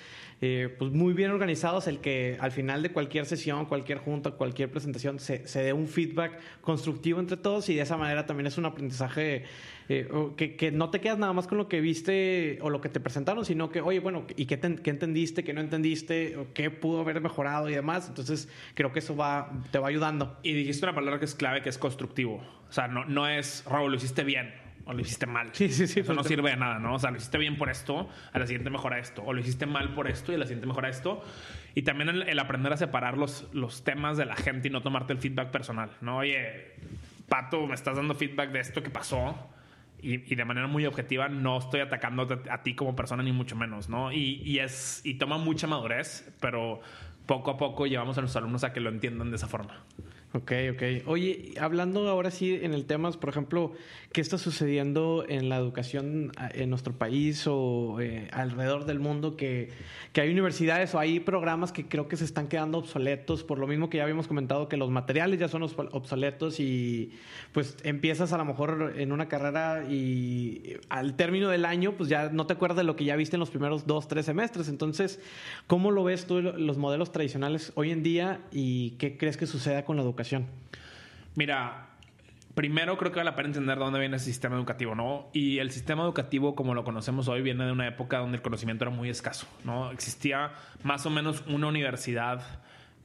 [0.45, 4.69] eh, pues muy bien organizados, el que al final de cualquier sesión, cualquier junta, cualquier
[4.69, 8.58] presentación se, se dé un feedback constructivo entre todos y de esa manera también es
[8.58, 9.45] un aprendizaje
[9.88, 12.89] eh, que, que, no te quedas nada más con lo que viste o lo que
[12.89, 16.69] te presentaron, sino que, oye, bueno, ¿y qué, qué entendiste, qué no entendiste, o qué
[16.69, 18.10] pudo haber mejorado y demás?
[18.10, 20.38] Entonces, creo que eso va, te va ayudando.
[20.43, 22.43] Y dijiste una palabra que es clave, que es constructivo.
[22.67, 25.50] O sea, no, no es, Raúl, lo hiciste bien o lo hiciste mal.
[25.54, 26.02] Sí, sí, sí.
[26.02, 26.96] Eso no sirve de nada, ¿no?
[26.96, 29.24] O sea, lo hiciste bien por esto, a la siguiente mejora esto.
[29.24, 31.24] O lo hiciste mal por esto y a la siguiente mejora esto.
[31.76, 35.13] Y también el, aprender a separar los, los temas de la gente y no tomarte
[35.13, 36.17] el feedback personal, ¿no?
[36.17, 36.74] Oye,
[37.30, 39.50] Pato, me estás dando feedback de esto que pasó.
[40.02, 43.88] Y, de manera muy objetiva no estoy atacando a ti como persona ni mucho menos,
[43.88, 44.12] ¿no?
[44.12, 46.82] Y, y, es y toma mucha madurez, pero
[47.26, 49.82] poco a poco llevamos a nuestros alumnos a que lo entiendan de esa forma.
[50.36, 50.82] Ok, ok.
[51.06, 53.74] Oye, hablando ahora sí en el tema, por ejemplo,
[54.12, 59.38] ¿qué está sucediendo en la educación ah, en nuestro país o eh, alrededor del mundo?
[59.38, 59.69] Que,
[60.12, 63.67] que, hay universidades o hay programas que creo que se están quedando obsoletos, por lo
[63.67, 67.12] mismo que ya habíamos comentado que los materiales ya son obsoletos y
[67.52, 72.30] pues empiezas a lo mejor en una carrera y al término del año pues ya
[72.30, 74.67] no te acuerdas de lo que ya viste en los primeros dos, tres semestres.
[74.67, 75.19] Entonces,
[75.67, 79.86] ¿cómo lo ves tú los modelos tradicionales hoy en día y qué crees que suceda
[79.86, 80.22] con la educación?
[81.36, 81.88] Mira,
[82.55, 85.29] primero creo que vale la pena entender de dónde viene ese sistema educativo, ¿no?
[85.33, 88.83] Y el sistema educativo, como lo conocemos hoy, viene de una época donde el conocimiento
[88.83, 89.91] era muy escaso, ¿no?
[89.91, 90.51] Existía
[90.83, 92.41] más o menos una universidad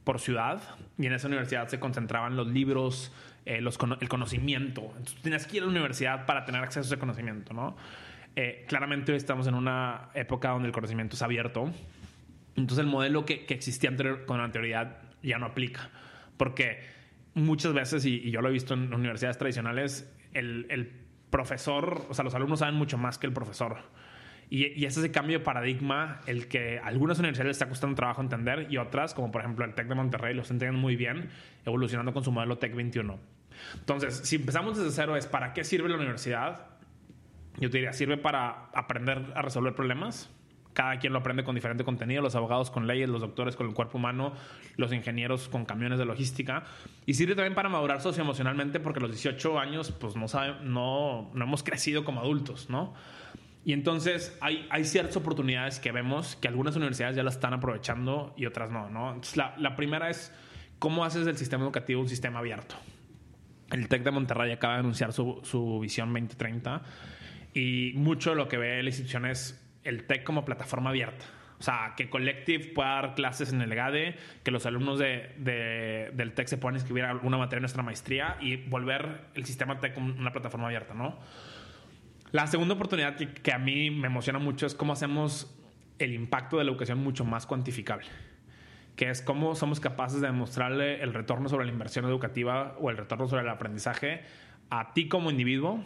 [0.04, 0.62] por ciudad
[0.98, 3.12] y en esa universidad se concentraban los libros,
[3.44, 3.60] eh,
[4.00, 4.82] el conocimiento.
[4.96, 7.76] Entonces tenías que ir a la universidad para tener acceso a ese conocimiento, ¿no?
[8.36, 11.72] Eh, claramente hoy estamos en una época donde el conocimiento es abierto.
[12.56, 13.94] Entonces el modelo que, existía
[14.26, 15.90] con anterioridad ya no aplica.
[16.36, 16.80] Porque
[17.44, 20.92] muchas veces, y, yo lo he visto en universidades tradicionales, el,
[21.30, 23.76] profesor, o sea, los alumnos saben mucho más que el profesor.
[24.50, 28.66] Y, es ese cambio de paradigma el que algunas universidades les está costando trabajo entender
[28.70, 31.28] y otras, como por ejemplo el TEC de Monterrey, lo están muy bien,
[31.66, 33.18] evolucionando con su modelo TEC 21.
[33.74, 36.66] Entonces, si empezamos desde cero, es ¿para qué sirve la universidad?
[37.58, 40.30] Yo te diría, sirve para aprender a resolver problemas,
[40.78, 43.74] cada quien lo aprende con diferente contenido, los abogados con leyes, los doctores con el
[43.74, 44.32] cuerpo humano,
[44.76, 46.62] los ingenieros con camiones de logística.
[47.04, 51.32] Y sirve también para madurar socioemocionalmente porque a los 18 años pues no, sabe, no,
[51.34, 52.94] no hemos crecido como adultos, ¿no?
[53.64, 58.32] Y entonces hay, hay ciertas oportunidades que vemos que algunas universidades ya las están aprovechando
[58.36, 59.08] y otras no, ¿no?
[59.08, 60.32] Entonces la, la primera es
[60.78, 62.76] cómo haces del sistema educativo un sistema abierto.
[63.72, 66.82] El TEC de Monterrey acaba de anunciar su, su visión 2030
[67.52, 71.24] y mucho de lo que ve la institución es el TEC como plataforma abierta.
[71.58, 76.32] O sea, que Collective pueda dar clases en el GADE, que los alumnos de, del
[76.32, 79.94] TEC se puedan inscribir a alguna materia en nuestra maestría y volver el sistema TEC
[79.94, 81.18] como una plataforma abierta, ¿no?
[82.30, 85.52] La segunda oportunidad que, a mí me emociona mucho es cómo hacemos
[85.98, 88.06] el impacto de la educación mucho más cuantificable,
[88.94, 92.98] que es cómo somos capaces de demostrarle el retorno sobre la inversión educativa o el
[92.98, 94.22] retorno sobre el aprendizaje
[94.70, 95.82] a ti como individuo.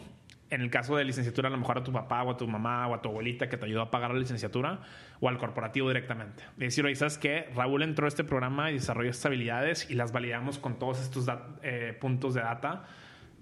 [0.49, 2.87] En el caso de licenciatura, a lo mejor a tu papá o a tu mamá
[2.87, 4.81] o a tu abuelita que te ayudó a pagar la licenciatura
[5.19, 6.43] o al corporativo directamente.
[6.57, 7.49] Y decir, oye, ¿sabes qué?
[7.55, 11.27] Raúl entró a este programa y desarrolló estas habilidades y las validamos con todos estos
[11.63, 12.83] eh, puntos de data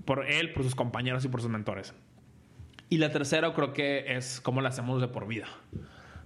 [0.05, 1.93] por él, por sus compañeros y por sus mentores.
[2.87, 5.47] Y la tercera creo que es cómo la hacemos de por vida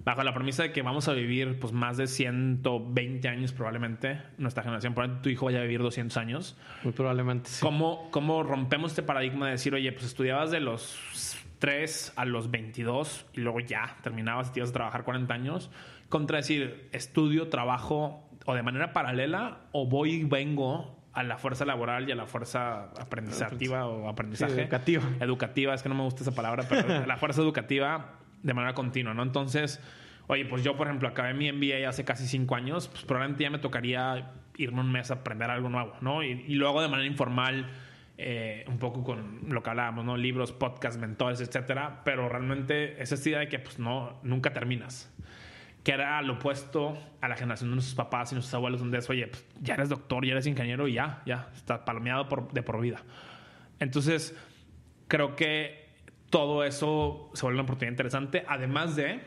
[0.06, 4.62] bajo la premisa de que vamos a vivir pues más de 120 años probablemente, nuestra
[4.62, 6.56] generación, probablemente tu hijo vaya a vivir 200 años.
[6.84, 7.60] Muy probablemente, sí.
[7.60, 12.52] ¿Cómo, ¿Cómo rompemos este paradigma de decir, oye, pues estudiabas de los 3 a los
[12.52, 15.70] 22 y luego ya terminabas y te ibas a trabajar 40 años?
[16.08, 21.64] Contra decir, estudio, trabajo o de manera paralela o voy y vengo a la fuerza
[21.64, 24.62] laboral y a la fuerza aprendizativa o aprendizaje.
[24.62, 25.02] educativa.
[25.18, 29.12] Educativa, es que no me gusta esa palabra, pero la fuerza educativa de manera continua,
[29.12, 29.22] ¿no?
[29.24, 29.80] Entonces,
[30.28, 33.50] oye, pues yo, por ejemplo, acabé mi MBA hace casi cinco años, pues probablemente ya
[33.50, 36.22] me tocaría irme un mes a aprender algo nuevo, ¿no?
[36.22, 37.66] Y, luego de manera informal,
[38.16, 40.16] eh, un poco con lo que hablábamos, ¿no?
[40.16, 45.12] Libros, podcasts, mentores, etcétera, pero realmente es esta idea de que, pues, no, nunca terminas.
[45.82, 49.10] Que era lo opuesto a la generación de nuestros papás y nuestros abuelos, donde es,
[49.10, 52.62] oye, pues, ya eres doctor, ya eres ingeniero y ya, ya, está palomeado por, de
[52.62, 53.02] por vida.
[53.80, 54.34] Entonces,
[55.08, 55.85] creo que
[56.30, 59.20] todo eso se vuelve una oportunidad interesante, además de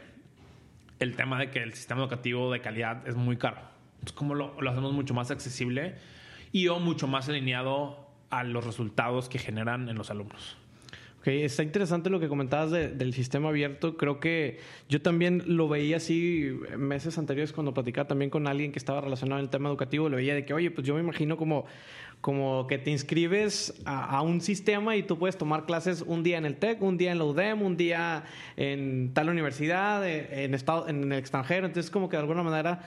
[1.00, 3.62] el tema de que el sistema educativo de calidad es muy caro.
[3.94, 5.96] Entonces, ¿cómo lo, lo hacemos mucho más accesible
[6.52, 10.58] y o mucho más alineado a los resultados que generan en los alumnos?
[11.20, 13.98] Ok, está interesante lo que comentabas del sistema abierto.
[13.98, 18.80] Creo que yo también lo veía así meses anteriores cuando platicaba también con alguien que
[18.80, 20.08] estaba relacionado en el tema educativo.
[20.08, 21.66] Lo veía de que, oye, pues yo me imagino como,
[22.22, 26.46] como que te inscribes a, un sistema y tú puedes tomar clases un día en
[26.46, 28.24] el TEC, un día en la UDEM, un día
[28.56, 31.66] en tal universidad, en, estado, en el extranjero.
[31.66, 32.80] Entonces, como que de alguna manera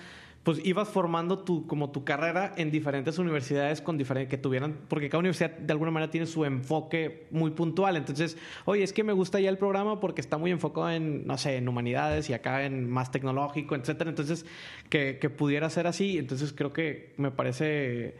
[0.42, 5.08] pues ibas formando tu, como tu carrera en diferentes universidades con diferentes que tuvieran, porque
[5.08, 7.96] cada universidad de alguna manera tiene su enfoque muy puntual.
[7.96, 11.38] Entonces, oye, es que me gusta ya el programa porque está muy enfocado en, no
[11.38, 14.10] sé, en humanidades y acá en más tecnológico, etcétera.
[14.10, 14.44] Entonces,
[14.88, 16.18] que, que pudiera ser así.
[16.18, 18.16] Entonces, creo que me parece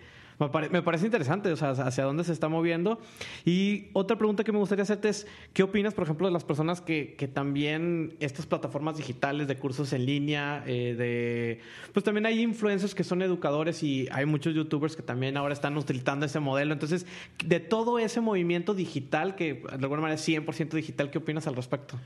[0.71, 3.01] me, parece interesante, o sea, hacia dónde se está moviendo.
[3.45, 6.81] Y otra pregunta que me gustaría hacerte es, ¿qué opinas, por ejemplo, de las personas
[6.81, 11.61] que, que también estas plataformas digitales de cursos en línea, eh, de,
[11.93, 15.77] pues también hay influencers que son educadores y hay muchos youtubers que también ahora están
[15.77, 16.73] utilizando ese modelo.
[16.73, 17.07] Entonces,
[17.45, 21.57] de todo ese movimiento digital, que de alguna manera es 100% digital, ¿qué opinas al
[21.57, 21.99] respecto?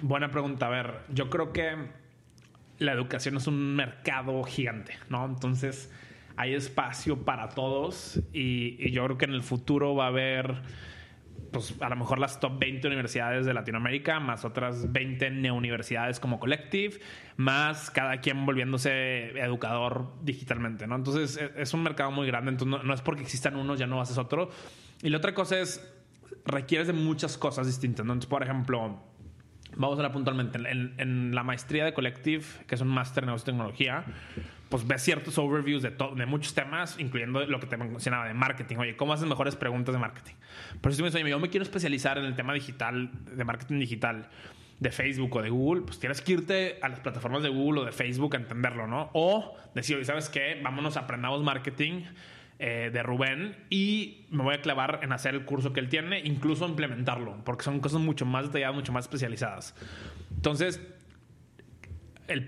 [0.00, 0.66] Buena pregunta.
[0.66, 1.74] A ver, yo creo que
[2.78, 5.24] la educación es un mercado gigante, ¿no?
[5.24, 5.90] Entonces
[6.36, 10.62] hay espacio para todos y, yo creo que en el futuro va a haber
[11.52, 16.38] pues a lo mejor las top 20 universidades de Latinoamérica, más otras 20 neouniversidades como
[16.38, 16.98] Collective,
[17.36, 20.96] más cada quien volviéndose educador digitalmente, ¿no?
[20.96, 24.00] Entonces e, es un mercado muy grande, entonces no, es porque existan unos ya no
[24.00, 24.50] haces otro.
[25.02, 25.86] Y la otra cosa es,
[26.44, 28.12] requieres de muchas cosas distintas, ¿no?
[28.12, 29.00] Entonces, por ejemplo,
[29.76, 33.46] vamos a hablar puntualmente, en, la maestría de Collective, que es un máster en negocio
[33.46, 34.04] tecnología,
[34.68, 38.76] pues ves ciertos overviews de, de muchos temas, incluyendo lo que te mencionaba de marketing.
[38.76, 40.34] Oye, ¿cómo haces mejores preguntas de marketing?
[40.80, 43.78] Por eso me dices, oye, yo me quiero especializar en el tema digital, de marketing
[43.78, 44.28] digital,
[44.80, 47.84] de Facebook o de Google, pues tienes que irte a las plataformas de Google o
[47.84, 49.10] de Facebook a entenderlo, ¿no?
[49.14, 50.60] O decir, oye, ¿sabes qué?
[50.62, 52.02] Vámonos, aprendamos marketing
[52.58, 56.20] eh, de Rubén y me voy a clavar en hacer el curso que él tiene,
[56.20, 59.74] incluso implementarlo, porque son cosas mucho más detalladas, mucho más especializadas.
[60.34, 60.80] Entonces,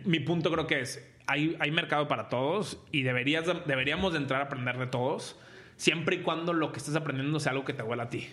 [0.05, 4.41] mi punto creo que es, hay, hay mercado para todos y deberías, deberíamos de entrar
[4.41, 5.39] a aprender de todos,
[5.77, 8.29] siempre y cuando lo que estés aprendiendo sea algo que te huela a ti.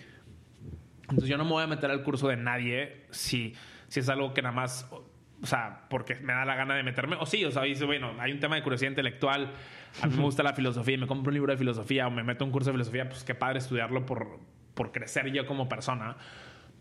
[1.02, 3.54] Entonces yo no me voy a meter al curso de nadie si,
[3.88, 7.16] si es algo que nada más, o sea, porque me da la gana de meterme,
[7.20, 9.52] o sí, o sea, dice, bueno, hay un tema de curiosidad intelectual,
[10.00, 12.24] a mí me gusta la filosofía y me compro un libro de filosofía o me
[12.24, 14.40] meto a un curso de filosofía, pues qué padre estudiarlo por,
[14.72, 16.16] por crecer yo como persona.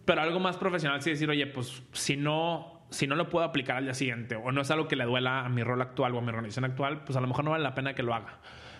[0.05, 3.75] Pero algo más profesional sí decir, oye, pues si no si no lo puedo aplicar
[3.75, 6.19] al día siguiente o no es algo que le duela a mi rol actual o
[6.19, 8.39] a mi organización actual, pues a lo mejor no vale la pena que lo haga.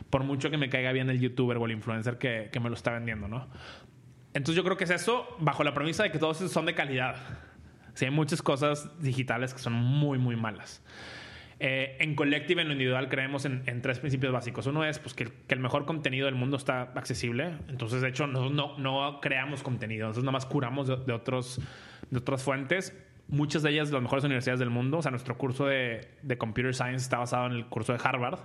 [0.10, 2.92] Por mucho que me caiga bien el youtuber o el influencer que, me lo está
[2.94, 3.48] vendiendo, ¿no?
[4.34, 7.18] Entonces yo creo que es eso bajo la premisa de que todos son de calidad.
[7.94, 10.82] Sí, hay muchas cosas digitales que son muy, muy malas.
[11.60, 14.66] Eh, en Collective, en lo individual, creemos en, tres principios básicos.
[14.66, 17.54] Uno es pues, que, el mejor contenido del mundo está accesible.
[17.68, 20.08] Entonces, de hecho, nosotros no, creamos contenido.
[20.08, 21.62] Nosotros nada más curamos de, otros,
[22.10, 22.94] de otras fuentes
[23.28, 25.00] muchas de ellas las mejores universidades del mundo.
[25.00, 28.40] O sea, nuestro curso de, de Computer Science está basado en el curso de Harvard,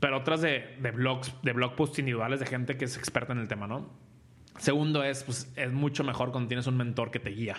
[0.00, 3.38] pero otras de, de, blogs, de blog posts individuales de gente que es experta en
[3.38, 3.90] el tema, ¿no?
[4.58, 7.56] Segundo es, pues, es mucho mejor cuando tienes un mentor que te guía.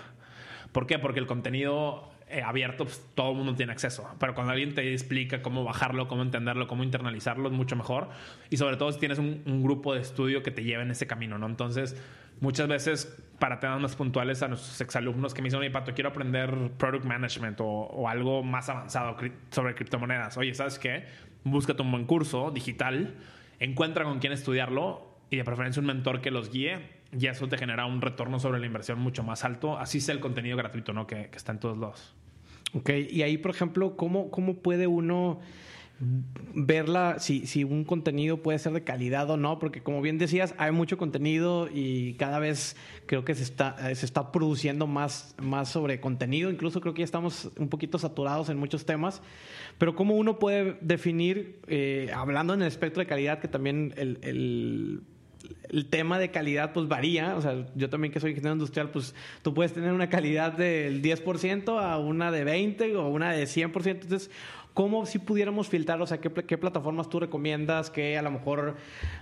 [0.72, 1.00] ¿Por qué?
[1.00, 4.08] Porque el contenido eh, abierto, pues todo el mundo tiene acceso.
[4.20, 8.10] Pero cuando alguien te explica cómo bajarlo, cómo entenderlo, cómo internalizarlo, es mucho mejor.
[8.52, 11.40] Y sobre todo si tienes un, grupo de estudio que te lleve en ese camino,
[11.40, 11.48] ¿no?
[11.48, 12.00] Entonces,
[12.42, 16.10] muchas veces, para temas más puntuales a nuestros exalumnos que me dicen, oye, Pato, quiero
[16.10, 19.18] aprender product management o, algo más avanzado
[19.52, 20.38] sobre criptomonedas.
[20.38, 21.06] Oye, ¿sabes qué?
[21.44, 23.16] Búscate un buen curso digital,
[23.60, 27.58] encuentra con quién estudiarlo y de preferencia un mentor que los guíe y eso te
[27.58, 29.78] genera un retorno sobre la inversión mucho más alto.
[29.78, 31.08] Así sea el contenido gratuito, ¿no?
[31.08, 32.16] Que, está en todos lados.
[32.74, 35.40] Ok, y ahí, por ejemplo, ¿cómo, cómo puede uno
[36.54, 39.60] verla, si, si un contenido puede ser de calidad o no?
[39.60, 44.06] Porque como bien decías, hay mucho contenido y cada vez creo que se está, se
[44.06, 46.50] está produciendo más, más sobre contenido.
[46.50, 49.22] Incluso creo que ya estamos un poquito saturados en muchos temas.
[49.78, 55.04] Pero ¿cómo uno puede definir, eh, hablando en el espectro de calidad, que también el
[55.70, 59.14] el tema de calidad pues varía, o sea, yo también que soy ingeniero industrial, pues
[59.42, 63.88] tú puedes tener una calidad del 10% a una de 20 o una de 100%,
[63.88, 64.32] entonces,
[64.80, 68.78] ¿cómo si pudiéramos filtrar, o sea, qué, qué plataformas tú recomiendas, que a lo mejor,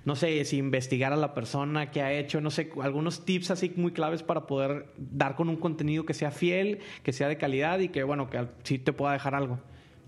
[0.06, 3.74] no sé, si investigar a la persona que ha hecho, no sé, algunos tips así
[3.76, 7.80] muy claves para poder dar con un contenido que sea fiel, que sea de calidad
[7.80, 9.60] y que, bueno, que sí te pueda dejar algo?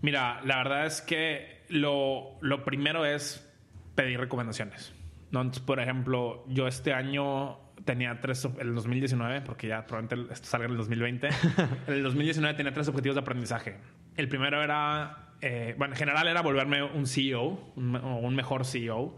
[0.04, 3.52] Mira, la verdad es que lo, lo primero es
[3.96, 4.94] pedir recomendaciones.
[5.32, 5.50] ¿no?
[5.66, 10.74] por ejemplo, yo este año tenía tres, el 2019, porque ya probablemente esto salga en
[10.74, 11.28] el 2020,
[11.88, 13.78] en el 2019 tenía tres objetivos de aprendizaje.
[14.16, 19.16] El primero era, eh, bueno, en general era volverme un CEO, un, un mejor CEO.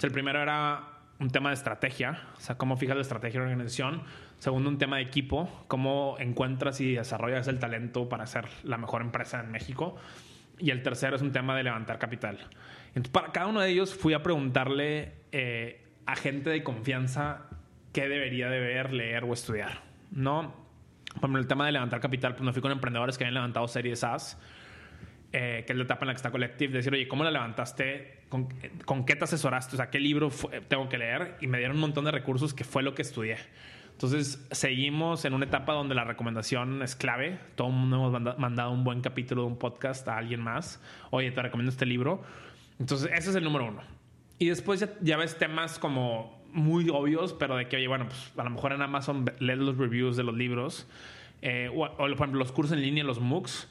[0.00, 3.52] el primero era un tema de estrategia, o sea, cómo fijas la estrategia de la
[3.52, 4.02] organización.
[4.38, 9.02] Segundo, un tema de equipo, cómo encuentras y desarrollas el talento para ser la mejor
[9.02, 9.96] empresa en México.
[10.58, 12.38] Y el tercero es un tema de levantar capital.
[12.88, 17.46] Entonces, para cada uno de ellos fui a preguntarle eh, a gente de confianza
[17.92, 19.82] qué debería de ver, leer o estudiar.
[20.10, 20.54] ¿no?
[21.06, 23.66] Por ejemplo, el tema de levantar capital, pues me fui con emprendedores que habían levantado
[23.66, 24.38] series AS,
[25.32, 28.22] eh, que es la etapa en la que está Collective, decir, oye, ¿cómo la levantaste?
[28.28, 28.48] ¿Con,
[29.04, 29.76] qué te asesoraste?
[29.76, 30.30] O sea, ¿qué libro
[30.68, 31.36] tengo que leer?
[31.40, 33.36] Y me dieron un montón de recursos que fue lo que estudié.
[33.92, 37.38] Entonces, seguimos en una etapa donde la recomendación es clave.
[37.56, 40.80] Todo el mundo hemos mandado un buen capítulo de un podcast a alguien más.
[41.10, 42.22] Oye, te recomiendo este libro.
[42.78, 43.82] Entonces, ese es el número uno.
[44.38, 48.44] Y después ya, ves temas como muy obvios, pero de que, oye, bueno, pues a
[48.44, 50.86] lo mejor en Amazon lees los reviews de los libros.
[51.42, 53.68] Eh, o, por ejemplo, los cursos en línea, los MOOCs,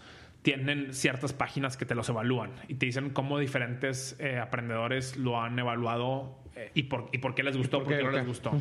[0.48, 5.42] tienen ciertas páginas que te los evalúan y te dicen cómo diferentes eh, aprendedores lo
[5.42, 8.54] han evaluado eh, y, por, y por qué les gustó, por qué, no les gustó.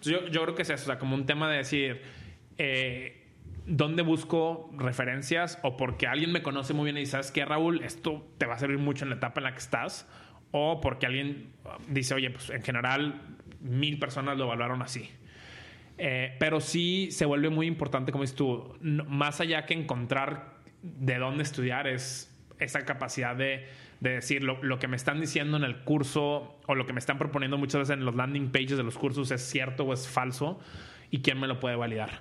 [0.00, 2.00] yo, yo, creo que es eso, o sea, como un tema de decir,
[2.56, 3.26] eh,
[3.66, 5.58] ¿dónde busco referencias?
[5.62, 8.58] O porque alguien me conoce muy bien y sabes que Raúl, esto te va a
[8.58, 10.08] servir mucho en la etapa en la que estás.
[10.52, 11.50] O porque alguien
[11.86, 13.20] dice, oye, pues en general
[13.60, 15.10] mil personas lo evaluaron así.
[15.98, 20.55] Eh, pero sí se vuelve muy importante, como dices tú, más allá que encontrar
[20.98, 23.66] de dónde estudiar, es esa capacidad de
[24.00, 27.18] de decir lo, que me están diciendo en el curso o lo que me están
[27.18, 30.60] proponiendo muchas veces en los landing pages de los cursos es cierto o es falso
[31.10, 32.20] y quién me lo puede validar.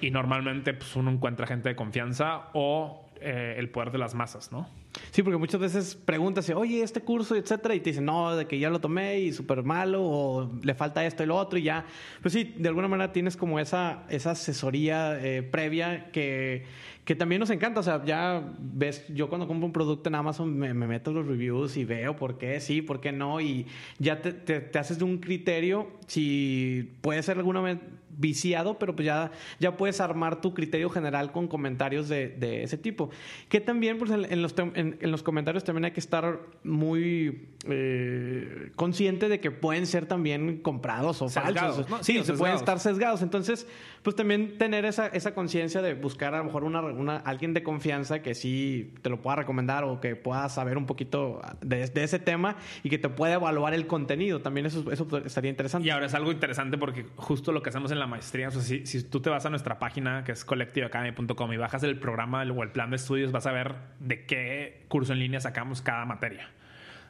[0.00, 4.52] Y normalmente pues, uno encuentra gente de confianza o eh, el poder de las masas,
[4.52, 4.68] ¿no?
[5.10, 8.58] Sí, porque muchas veces preguntas, oye, este curso, etcétera, y te dicen, no, de que
[8.58, 11.84] ya lo tomé y súper malo, o le falta esto y lo otro, y ya.
[12.22, 16.64] Pues sí, de alguna manera tienes como esa, esa asesoría eh, previa que,
[17.06, 17.80] que también nos encanta.
[17.80, 21.76] O sea, ya ves, yo cuando compro un producto en Amazon me, meto los reviews
[21.76, 23.40] y veo por qué sí, por qué no.
[23.40, 23.66] Y
[23.98, 29.06] ya te, te, haces de un criterio si puede ser alguna vez viciado, pero pues
[29.06, 33.10] ya, ya puedes armar tu criterio general con comentarios de, de ese tipo.
[33.48, 39.28] Que también, pues en, los, en, los comentarios también hay que estar muy eh, consciente
[39.28, 41.86] de que pueden ser también comprados o falsos.
[42.00, 43.22] Sí, se pueden estar sesgados.
[43.22, 43.66] Entonces,
[44.02, 48.22] pues también tener esa, esa conciencia de buscar a lo mejor una alguien de confianza
[48.22, 52.56] que sí te lo pueda recomendar o que pueda saber un poquito de, ese tema
[52.82, 54.40] y que te pueda evaluar el contenido.
[54.40, 55.86] También eso, eso estaría interesante.
[55.86, 58.62] Y ahora es algo interesante porque justo lo que hacemos en la maestría, o sea,
[58.62, 62.62] si, tú te vas a nuestra página que es collectiveacademy.com y bajas el programa o
[62.62, 66.50] el plan de estudios, vas a ver de qué curso en línea sacamos cada materia.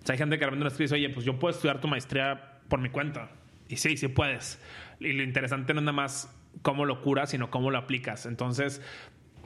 [0.03, 2.61] O sea, hay gente que realmente nos dice, oye, pues yo puedo estudiar tu maestría
[2.69, 3.31] por mi cuenta.
[3.69, 4.61] Y sí, sí puedes.
[5.01, 8.27] Y lo interesante no es nada más cómo lo curas, sino cómo lo aplicas.
[8.27, 8.81] Entonces,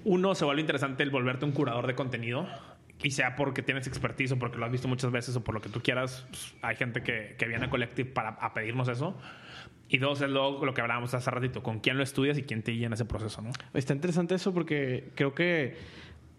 [0.04, 2.46] uno, se vuelve interesante el volverte un curador de contenido.
[3.02, 5.62] Y sea porque tienes expertise o porque lo has visto muchas veces o por lo
[5.62, 9.16] que tú quieras, pues, hay gente que, viene a Collective para pedirnos eso.
[9.92, 12.62] Y dos, es lo, lo que hablábamos hace ratito, con quién lo estudias y quién
[12.62, 13.50] te guía en ese proceso, ¿no?
[13.74, 15.76] Está interesante eso porque creo que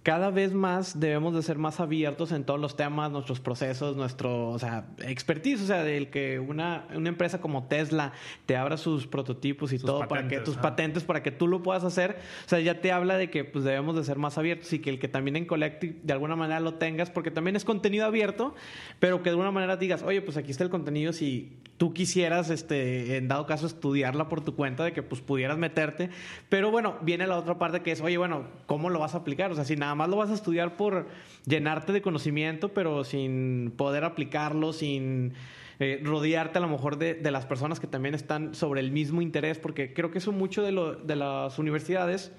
[0.04, 4.50] cada vez más debemos de ser más abiertos en todos los temas, nuestros procesos, nuestro,
[4.50, 8.12] o sea, expertise, o sea, del que una, una empresa como Tesla
[8.48, 11.84] te abra sus prototipos y todo para que tus patentes para que tú lo puedas
[11.84, 14.80] hacer, o sea, ya te habla de que pues debemos de ser más abiertos y
[14.80, 18.06] que el que también en Collective de alguna manera lo tengas porque también es contenido
[18.06, 18.56] abierto,
[19.00, 22.50] pero que de alguna manera digas, "Oye, pues aquí está el contenido si tú quisieras
[22.50, 26.10] este en dado caso estudiarla por tu cuenta de que pues pudieras meterte."
[26.50, 29.52] Pero bueno, viene la otra parte que es, "Oye, bueno, ¿cómo lo vas a aplicar?"
[29.52, 31.08] O sea, si nada más lo vas a estudiar por
[31.46, 35.34] llenarte de conocimiento, pero sin poder aplicarlo, sin
[35.80, 39.58] eh, rodearte a lo mejor de, las personas que también están sobre el mismo interés,
[39.58, 42.32] porque creo que eso mucho de, lo, de las universidades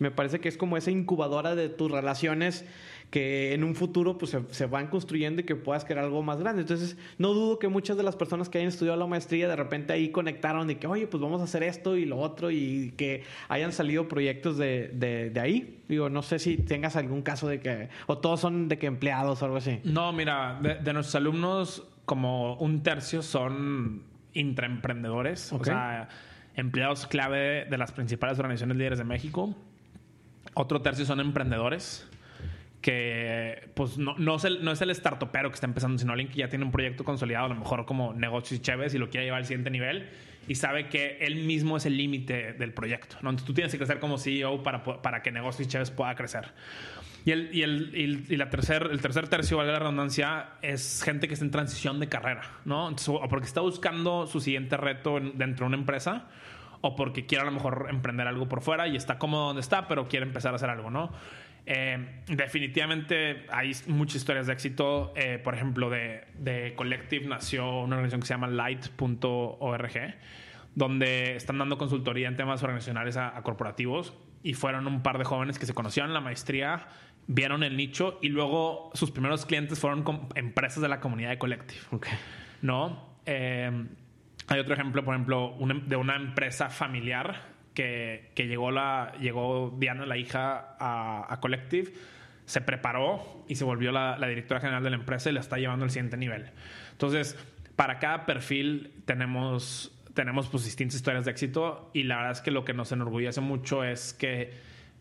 [0.00, 2.64] me parece que es como esa incubadora de tus relaciones
[3.10, 6.62] que en un futuro pues se, van construyendo y que puedas crear algo más grande.
[6.62, 9.92] Entonces, no dudo que muchas de las personas que hayan estudiado la maestría de repente
[9.92, 13.24] ahí conectaron y que, oye, pues vamos a hacer esto y lo otro y que
[13.48, 15.82] hayan salido proyectos de, de, ahí.
[15.88, 19.42] Digo, no sé si tengas algún caso de que, o todos son de que empleados
[19.42, 19.80] o algo así.
[19.82, 24.04] No, mira, de, nuestros alumnos, como un tercio son
[24.34, 26.08] intraemprendedores, o sea,
[26.54, 29.56] empleados clave de las principales organizaciones líderes de México.
[30.54, 32.09] Otro tercio son emprendedores
[32.80, 36.30] que pues no, no, es el, no es el startupero que está empezando, sino alguien
[36.30, 39.10] que ya tiene un proyecto consolidado, a lo mejor como negocios y chéves y lo
[39.10, 40.08] quiere llevar al siguiente nivel
[40.48, 43.16] y sabe que él mismo es el límite del proyecto.
[43.16, 46.52] Entonces tú tienes que crecer como CEO para, para que negocios y chéves pueda crecer.
[47.24, 51.28] Y, el, y, el, y, la tercer, el tercer tercio, vale la redundancia, es gente
[51.28, 52.88] que está en transición de carrera, ¿no?
[52.88, 56.28] o porque está buscando su siguiente reto dentro de una empresa,
[56.80, 59.86] o porque quiere a lo mejor emprender algo por fuera y está cómodo donde está,
[59.86, 61.12] pero quiere empezar a hacer algo, ¿no?
[61.66, 65.12] Eh, definitivamente hay muchas historias de éxito.
[65.16, 70.14] Eh, por ejemplo, de, de, Collective nació una organización que se llama light.org,
[70.74, 75.58] donde están dando consultoría en temas organizacionales a, corporativos y fueron un par de jóvenes
[75.58, 76.86] que se conocieron en la maestría,
[77.26, 80.04] vieron el nicho y luego sus primeros clientes fueron
[80.34, 81.80] empresas de la comunidad de Collective.
[82.62, 83.10] ¿No?
[83.26, 83.86] Eh,
[84.48, 85.56] hay otro ejemplo, por ejemplo,
[85.86, 87.49] de una empresa familiar
[88.34, 91.92] que, llegó, la, llegó Diana, la hija, a, Collective,
[92.44, 95.84] se preparó y se volvió la, directora general de la empresa y la está llevando
[95.84, 96.50] al siguiente nivel.
[96.92, 97.38] Entonces,
[97.76, 102.50] para cada perfil tenemos, tenemos pues distintas historias de éxito y la verdad es que
[102.50, 104.52] lo que nos enorgullece mucho es que,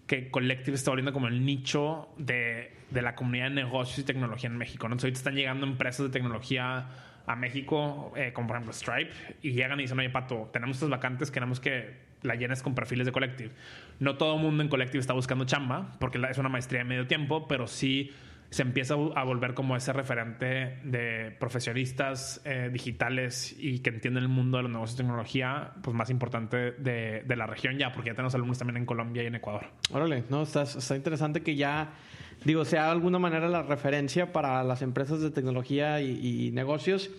[0.08, 4.50] que Collective está volviendo como el nicho de, de la comunidad de negocios y tecnología
[4.50, 4.88] en México.
[4.88, 4.94] ¿no?
[4.94, 6.88] Entonces, ahorita están llegando empresas de tecnología
[7.26, 9.12] a México, eh, como por ejemplo Stripe,
[9.42, 13.06] y llegan y dicen, oye, Pato, tenemos estas vacantes, queremos que la llenes con perfiles
[13.06, 13.52] de Collective.
[14.00, 17.08] No todo el mundo en Collective está buscando chamba, porque es una maestría de medio
[17.08, 18.12] tiempo, pero sí
[18.50, 24.30] se empieza a volver como ese referente de profesionistas eh, digitales y que entienden el
[24.30, 28.16] mundo de los negocios de tecnología, pues más importante de, la región ya, porque ya
[28.16, 29.68] tenemos alumnos también en Colombia y en Ecuador.
[29.92, 31.92] Órale, no, está, interesante que ya,
[32.44, 37.12] digo, sea de alguna manera la referencia para las empresas de tecnología y negocios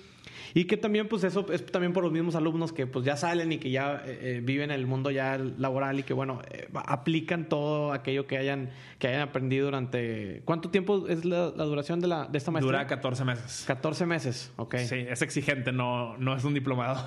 [0.55, 3.53] y que también, pues eso es también por los mismos alumnos que pues ya salen
[3.53, 7.49] y que ya eh, eh, viven el mundo ya laboral y que, bueno, eh, aplican
[7.49, 10.43] todo aquello que hayan, que hayan aprendido durante...
[10.45, 12.79] ¿Cuánto tiempo es la, duración de, la, de esta maestría?
[12.79, 13.65] Dura 14 meses.
[13.67, 14.77] 14 meses, ok.
[14.79, 17.05] Sí, es exigente, no, no es un diplomado.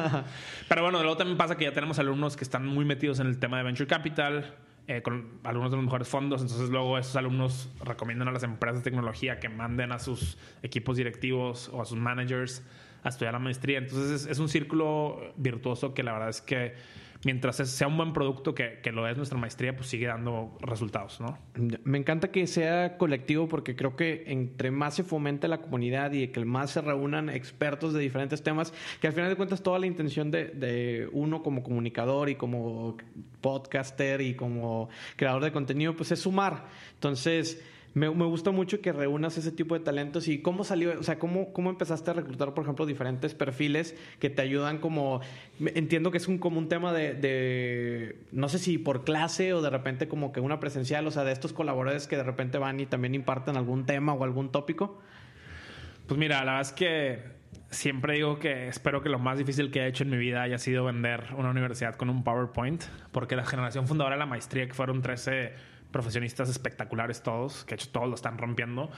[0.68, 3.38] Pero bueno, luego también pasa que ya tenemos alumnos que están muy metidos en el
[3.38, 4.54] tema de Venture Capital
[4.90, 6.42] eh, con algunos de los mejores fondos.
[6.42, 10.96] Entonces luego esos alumnos recomiendan a las empresas de tecnología que manden a sus equipos
[10.96, 12.66] directivos o a sus managers
[13.04, 13.78] a estudiar la maestría.
[13.78, 16.74] Entonces es un círculo virtuoso que la verdad es que
[17.24, 21.20] mientras sea un buen producto que, que, lo es nuestra maestría, pues sigue dando resultados,
[21.20, 21.38] ¿no?
[21.84, 26.28] Me encanta que sea colectivo porque creo que entre más se fomente la comunidad y
[26.28, 29.86] que más se reúnan expertos de diferentes temas, que al final de cuentas toda la
[29.86, 32.96] intención de, de uno como comunicador y como
[33.40, 36.66] podcaster y como creador de contenido, pues es sumar.
[36.94, 37.62] Entonces
[37.94, 41.52] me, gusta mucho que reúnas ese tipo de talentos y cómo salió, o sea, cómo,
[41.52, 45.20] cómo empezaste a reclutar, por ejemplo, diferentes perfiles que te ayudan como,
[45.58, 49.70] entiendo que es un, como un tema de, no sé si por clase o de
[49.70, 52.86] repente como que una presencial, o sea, de estos colaboradores que de repente van y
[52.86, 55.00] también imparten algún tema o algún tópico.
[56.06, 59.80] Pues mira, la verdad es que siempre digo que espero que lo más difícil que
[59.80, 63.44] he hecho en mi vida haya sido vender una universidad con un PowerPoint, porque la
[63.44, 68.08] generación fundadora de la maestría, que fueron 13 profesionistas espectaculares todos, que de hecho todos
[68.08, 68.90] lo están rompiendo,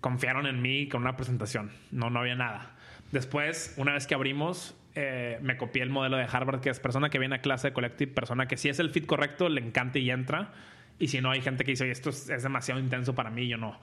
[0.00, 1.70] confiaron en mí con una presentación.
[1.90, 2.76] No, no había nada.
[3.12, 7.10] Después, una vez que abrimos, eh, me copié el modelo de Harvard, que es persona
[7.10, 9.98] que viene a clase de Collective, persona que si es el fit correcto, le encanta
[9.98, 10.52] y entra.
[10.98, 13.56] Y si no, hay gente que dice, oye, esto es, demasiado intenso para mí, yo
[13.56, 13.80] no.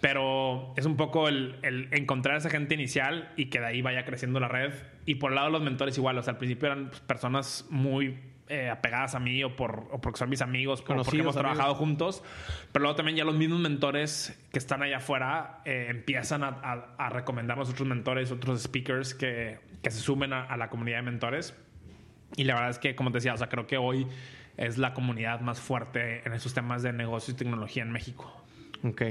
[0.00, 1.56] Pero es un poco el,
[1.92, 4.72] encontrar esa gente inicial y que de ahí vaya creciendo la red.
[5.06, 8.18] Y por el lado de los mentores igual, o al principio eran pues, personas muy
[8.52, 11.34] eh, apegadas a mí o, por, o porque son mis amigos, o porque hemos amigos.
[11.36, 12.22] trabajado juntos.
[12.70, 16.94] Pero luego también ya los mismos mentores que están allá afuera eh, empiezan a, a-
[16.98, 21.02] a recomendarnos otros mentores, otros speakers que, que se sumen a, a la comunidad de
[21.02, 21.54] mentores.
[22.36, 24.06] Y la verdad es que, como te decía, o sea, creo que hoy
[24.56, 28.30] es la comunidad más fuerte en esos temas de negocio y tecnología en México.
[28.84, 29.02] Ok,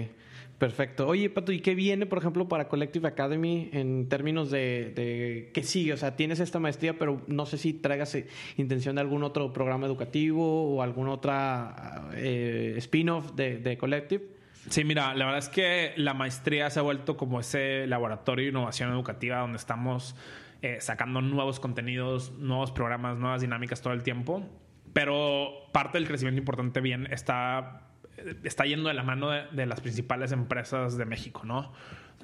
[0.61, 1.07] perfecto.
[1.07, 5.63] Oye, Pato, ¿y qué viene, por ejemplo, para Collective Academy en términos de, de qué
[5.63, 5.91] sigue?
[5.93, 9.53] O sea, tienes esta maestría, pero no sé si traigas eh, intención de algún otro
[9.53, 14.23] programa educativo o alguna otra eh, spin-off de, de Collective.
[14.69, 18.51] Sí, mira, la verdad es que la maestría se ha vuelto como ese laboratorio de
[18.51, 20.15] innovación educativa donde estamos
[20.61, 24.43] eh, sacando nuevos contenidos, nuevos programas, nuevas dinámicas todo el tiempo.
[24.93, 27.90] Pero parte del crecimiento importante bien está,
[28.43, 31.71] está yendo de la mano de, las principales empresas de México, ¿no?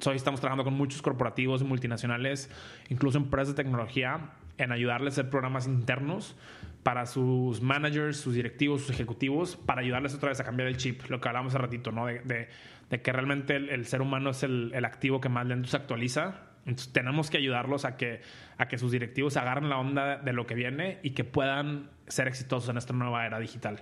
[0.06, 2.50] Hoy estamos trabajando con muchos corporativos y multinacionales,
[2.88, 6.36] incluso empresas de tecnología, en ayudarles a hacer programas internos
[6.82, 11.02] para sus managers, sus directivos, sus ejecutivos, para ayudarles otra vez a cambiar el chip,
[11.08, 12.06] lo que hablamos hace ratito, ¿no?
[12.06, 12.48] De, de-
[12.90, 16.42] de que realmente el, ser humano es el, el activo que más lento se actualiza.
[16.64, 18.22] Entonces tenemos que ayudarlos a que,
[18.56, 22.28] a que sus directivos agarren la onda de lo que viene y que puedan ser
[22.28, 23.80] exitosos en esta nueva era digital.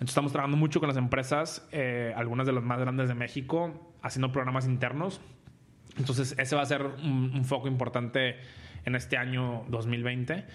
[0.00, 3.92] Entonces estamos trabajando mucho con las empresas, eh, algunas de las más grandes de México,
[4.00, 5.20] haciendo programas internos.
[5.98, 8.36] Entonces, ese va a ser un, un foco importante
[8.86, 10.46] en este año 2020.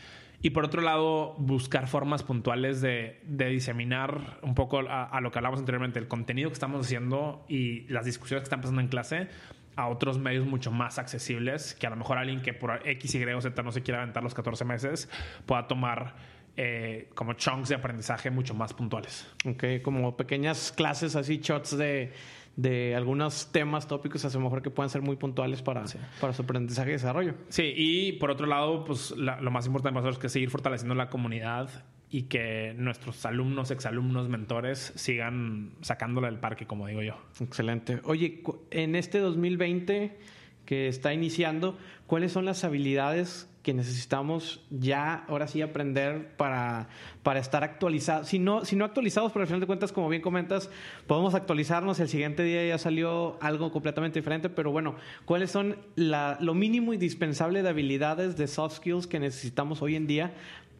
[0.41, 5.31] Y por otro lado, buscar formas puntuales de, de diseminar un poco a, a lo
[5.31, 8.87] que hablamos anteriormente, el contenido que estamos haciendo y las discusiones que están pasando en
[8.87, 9.27] clase
[9.75, 13.23] a otros medios mucho más accesibles, que a lo mejor alguien que por X, Y
[13.25, 15.09] o Z no se quiera aventar los 14 meses
[15.45, 16.15] pueda tomar
[16.57, 19.27] eh, como chunks de aprendizaje mucho más puntuales.
[19.45, 22.13] Ok, como pequeñas clases así, shots de,
[22.55, 25.83] de algunos temas tópicos, a lo mejor que puedan ser muy puntuales para,
[26.21, 27.33] para su aprendizaje y desarrollo.
[27.49, 30.49] Sí, y por otro lado, pues la- lo más importante para nosotros es que seguir
[30.49, 31.69] fortaleciendo la comunidad
[32.09, 37.17] y que nuestros alumnos, exalumnos, mentores sigan sacándola del parque, como digo yo.
[37.41, 37.99] Excelente.
[38.05, 38.41] Oye,
[38.71, 40.17] en este 2020
[40.65, 41.77] que está iniciando,
[42.07, 46.87] ¿cuáles son las habilidades que necesitamos ya, ahora sí, aprender para,
[47.23, 48.27] para estar actualizados?
[48.27, 50.69] Si no, si actualizados, pero al final de cuentas, como bien comentas,
[51.07, 51.99] podemos actualizarnos.
[51.99, 54.95] El siguiente día ya salió algo completamente diferente, pero bueno,
[55.25, 60.05] ¿cuáles son la- lo mínimo indispensable de habilidades de soft skills que necesitamos hoy en
[60.05, 60.33] día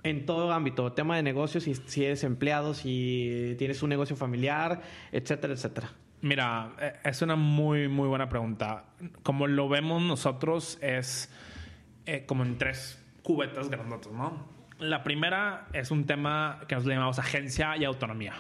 [0.04, 4.84] en todo ámbito, tema de negocios, si, si eres empleado, si tienes un negocio familiar,
[5.12, 5.90] etcétera, etcétera.
[6.22, 8.86] Mira, eh, es una muy, muy buena pregunta.
[9.24, 11.32] Como lo vemos nosotros es
[12.06, 14.48] eh, como en tres cubetas grandotas, ¿no?
[14.80, 18.34] La primera es un tema que le llamamos agencia y autonomía,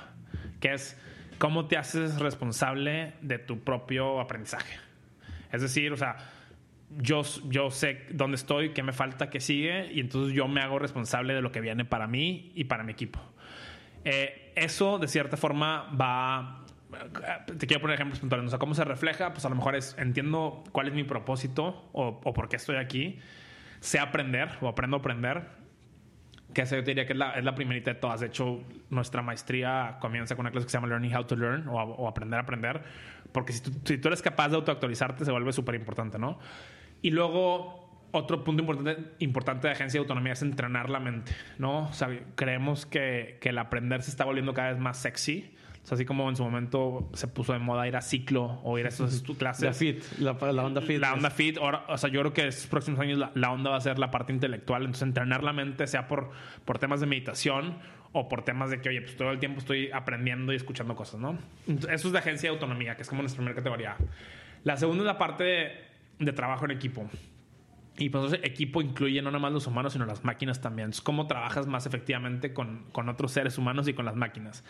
[0.59, 0.99] que es
[1.37, 4.77] cómo te haces responsable de tu propio aprendizaje.
[5.51, 6.17] Es decir, o sea,
[6.97, 10.77] yo, yo sé dónde estoy, qué me falta, qué sigue, y entonces yo me hago
[10.77, 13.19] responsable de lo que viene para mí y para mi equipo.
[14.03, 16.61] Eh, eso, de cierta forma, va.
[17.57, 18.47] Te quiero poner ejemplos puntuales.
[18.47, 19.33] O sea, ¿cómo se refleja?
[19.33, 22.75] Pues a lo mejor es entiendo cuál es mi propósito o, o por qué estoy
[22.75, 23.19] aquí.
[23.85, 25.43] Sé aprender o aprendo a aprender.
[26.55, 28.19] Que esa yo te diría que es la, es la primerita de todas.
[28.19, 31.67] De hecho, nuestra maestría comienza con una clase que se llama Learning How to Learn
[31.67, 32.81] o, o Aprender a Aprender.
[33.31, 36.39] Porque si tú, si tú eres capaz de autoactualizarte, se vuelve súper importante, ¿no?
[37.03, 41.89] Y luego, otro punto importante, importante de agencia de autonomía es entrenar la mente, ¿no?
[41.89, 41.91] O
[42.33, 45.55] creemos que, que el aprender se está volviendo cada vez más sexy.
[45.85, 48.79] O sea, así como en su momento se puso de moda ir a ciclo o
[48.79, 49.63] ir a esas clases.
[49.63, 50.99] La fit, la, la onda fit.
[50.99, 53.51] La onda fit, ahora, o sea, yo creo que en estos próximos años la, la
[53.51, 54.81] onda va a ser la parte intelectual.
[54.81, 56.31] Entonces, entrenar la mente, sea por,
[56.65, 57.77] por temas de meditación
[58.13, 61.19] o por temas de que, oye, pues todo el tiempo estoy aprendiendo y escuchando cosas,
[61.19, 61.37] ¿no?
[61.67, 63.95] Entonces, eso es de agencia de autonomía, que es como nuestra primera categoría.
[64.63, 65.71] La segunda es la parte de,
[66.17, 67.07] de trabajo en equipo.
[67.97, 70.89] Y pues ese equipo incluye no nada más los humanos, sino las máquinas también.
[70.89, 74.65] Es cómo trabajas más efectivamente con, con otros seres humanos y con las máquinas.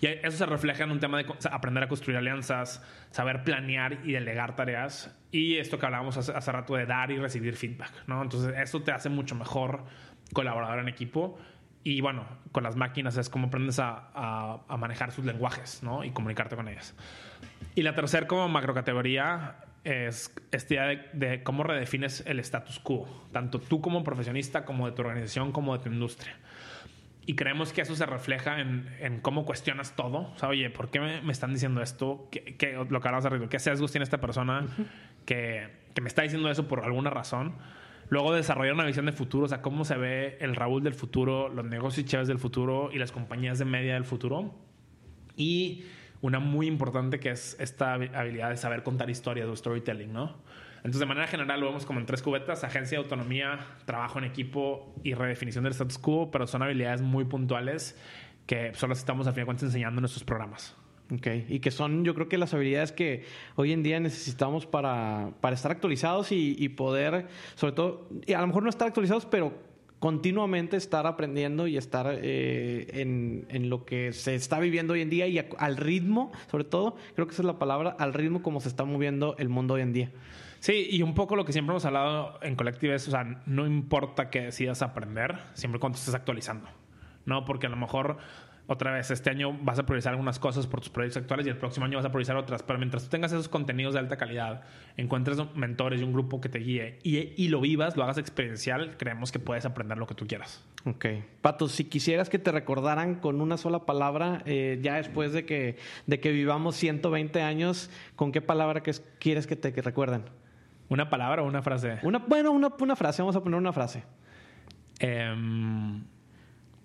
[0.00, 3.98] Y eso se refleja en un tema de co- aprender a construir alianzas, saber planear
[4.04, 5.14] y delegar tareas.
[5.30, 8.22] Y esto que hablábamos hace, hace rato de dar y recibir feedback, ¿no?
[8.22, 9.84] Entonces, eso te hace mucho mejor
[10.32, 11.38] colaborador en equipo.
[11.84, 16.02] Y bueno, con las máquinas es cómo aprendes a, a- a manejar sus lenguajes, ¿no?
[16.02, 16.94] Y comunicarte con ellas.
[17.74, 23.06] Y la tercera como macrocategoría es esta idea de, de cómo redefines el status quo,
[23.32, 26.36] tanto tú como profesionista, como de tu organización, como de tu industria.
[27.26, 30.32] Y creemos que eso se refleja en, en cómo cuestionas todo.
[30.34, 32.28] O sea, oye, ¿por qué me, me están diciendo esto?
[32.30, 34.66] ¿Qué, qué- lo que hablamos arriba, ¿qué sesgos tiene esta persona
[35.26, 37.54] que, que me está diciendo eso por alguna razón?
[38.08, 41.48] Luego desarrollar una visión de futuro, o sea, cómo se ve el Raúl del futuro,
[41.48, 44.52] los negocios chéveres del futuro y las compañías de media del futuro.
[45.36, 45.84] Y
[46.22, 50.36] una muy importante que es esta habi- habilidad de saber contar historias o storytelling, ¿no?
[50.76, 54.94] Entonces, de manera general, lo vemos como en tres cubetas: agencia autonomía, trabajo en equipo
[55.02, 57.98] y redefinición del status quo, pero son habilidades muy puntuales
[58.46, 60.74] que solo estamos, al fin de cuentas, enseñando en nuestros programas.
[61.12, 63.24] Ok, y que son yo creo que las habilidades que
[63.56, 68.40] hoy en día necesitamos para, para estar actualizados y, y poder, sobre todo, y a
[68.40, 69.69] lo mejor no estar actualizados, pero
[70.00, 75.10] continuamente estar aprendiendo y estar eh, en, en, lo que se está viviendo hoy en
[75.10, 78.60] día y al ritmo, sobre todo, creo que esa es la palabra, al ritmo como
[78.60, 80.10] se está moviendo el mundo hoy en día.
[80.58, 83.66] Sí, y un poco lo que siempre hemos hablado en Collective es, o sea, no
[83.66, 86.68] importa que decidas aprender, siempre cuando estés actualizando,
[87.24, 87.44] ¿no?
[87.44, 88.18] Porque a lo mejor
[88.72, 91.56] otra vez, este año vas a priorizar algunas cosas por tus proyectos actuales y el
[91.56, 92.62] próximo año vas a priorizar otras.
[92.62, 94.62] Pero mientras tú tengas esos contenidos de alta calidad,
[94.96, 98.96] encuentres mentores y un grupo que te guíe y, y lo vivas, lo hagas experiencial,
[98.96, 100.64] creemos que puedes aprender lo que tú quieras.
[100.84, 101.04] Ok.
[101.40, 105.76] Pato, si quisieras que te recordaran con una sola palabra, eh, ya después de que,
[106.06, 110.22] de que vivamos 120 años, ¿con qué palabra que quieres que te que recuerden?
[110.88, 111.98] ¿Una palabra o una frase?
[112.04, 113.20] Una, bueno, una, una frase.
[113.20, 114.04] Vamos a poner una frase.
[115.00, 115.34] Eh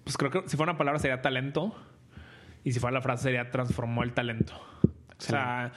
[0.06, 1.76] pues creo que si fuera una palabra sería talento
[2.64, 4.54] y si fuera la frase sería transformó el talento.
[4.84, 5.74] O sea,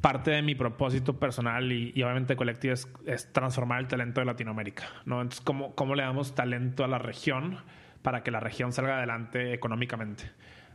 [0.00, 4.26] parte de mi propósito personal y, y obviamente colectivo es, es, transformar el talento de
[4.26, 5.22] Latinoamérica, ¿no?
[5.22, 7.58] Entonces, ¿cómo, ¿cómo le damos talento a la región
[8.02, 10.24] para que la región salga adelante económicamente?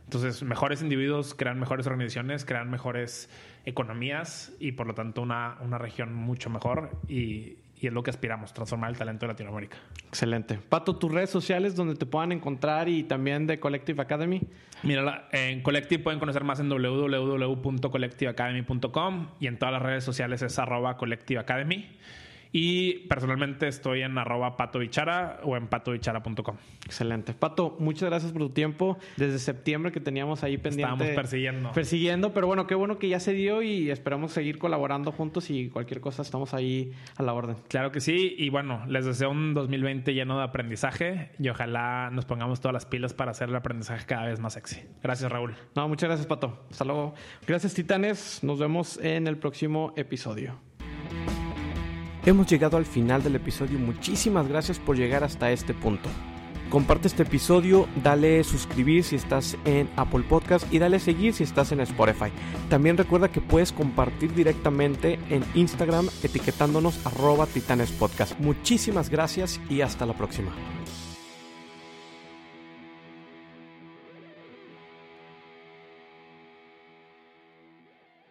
[0.04, 3.30] Entonces, mejores individuos crean mejores organizaciones, crean mejores
[3.64, 8.10] economías y por lo tanto una, una región mucho mejor y, y es lo que
[8.10, 9.78] aspiramos, transformar el talento de Latinoamérica.
[10.08, 10.58] Excelente.
[10.68, 14.42] Pato, tus redes sociales donde te puedan encontrar y también de Collective Academy.
[14.82, 20.58] Mira, en Collective pueden conocer más en www.collectiveacademy.com y en todas las redes sociales es
[20.58, 21.88] arroba Collective Academy.
[22.52, 26.56] Y personalmente estoy en arroba patobichara o en patobichara.com.
[26.84, 27.32] Excelente.
[27.32, 28.98] Pato, muchas gracias por tu tiempo.
[29.16, 30.92] Desde septiembre que teníamos ahí pendiente.
[30.92, 31.72] Estábamos persiguiendo.
[31.72, 35.68] Persiguiendo, pero bueno, qué bueno que ya se dio y esperamos seguir colaborando juntos y
[35.68, 37.56] cualquier cosa estamos ahí a la orden.
[37.68, 38.34] Claro que sí.
[38.36, 42.86] Y bueno, les deseo un 2020 lleno de aprendizaje y ojalá nos pongamos todas las
[42.86, 44.80] pilas para hacer el aprendizaje cada vez más sexy.
[45.02, 45.54] Gracias, Raúl.
[45.76, 46.64] No, muchas gracias, Pato.
[46.70, 47.14] Hasta luego.
[47.46, 48.42] Gracias, Titanes.
[48.42, 50.69] Nos vemos en el próximo episodio.
[52.24, 53.78] Hemos llegado al final del episodio.
[53.78, 56.08] Muchísimas gracias por llegar hasta este punto.
[56.68, 61.72] Comparte este episodio, dale suscribir si estás en Apple Podcast y dale seguir si estás
[61.72, 62.30] en Spotify.
[62.68, 68.38] También recuerda que puedes compartir directamente en Instagram etiquetándonos arroba titanespodcast.
[68.38, 70.52] Muchísimas gracias y hasta la próxima.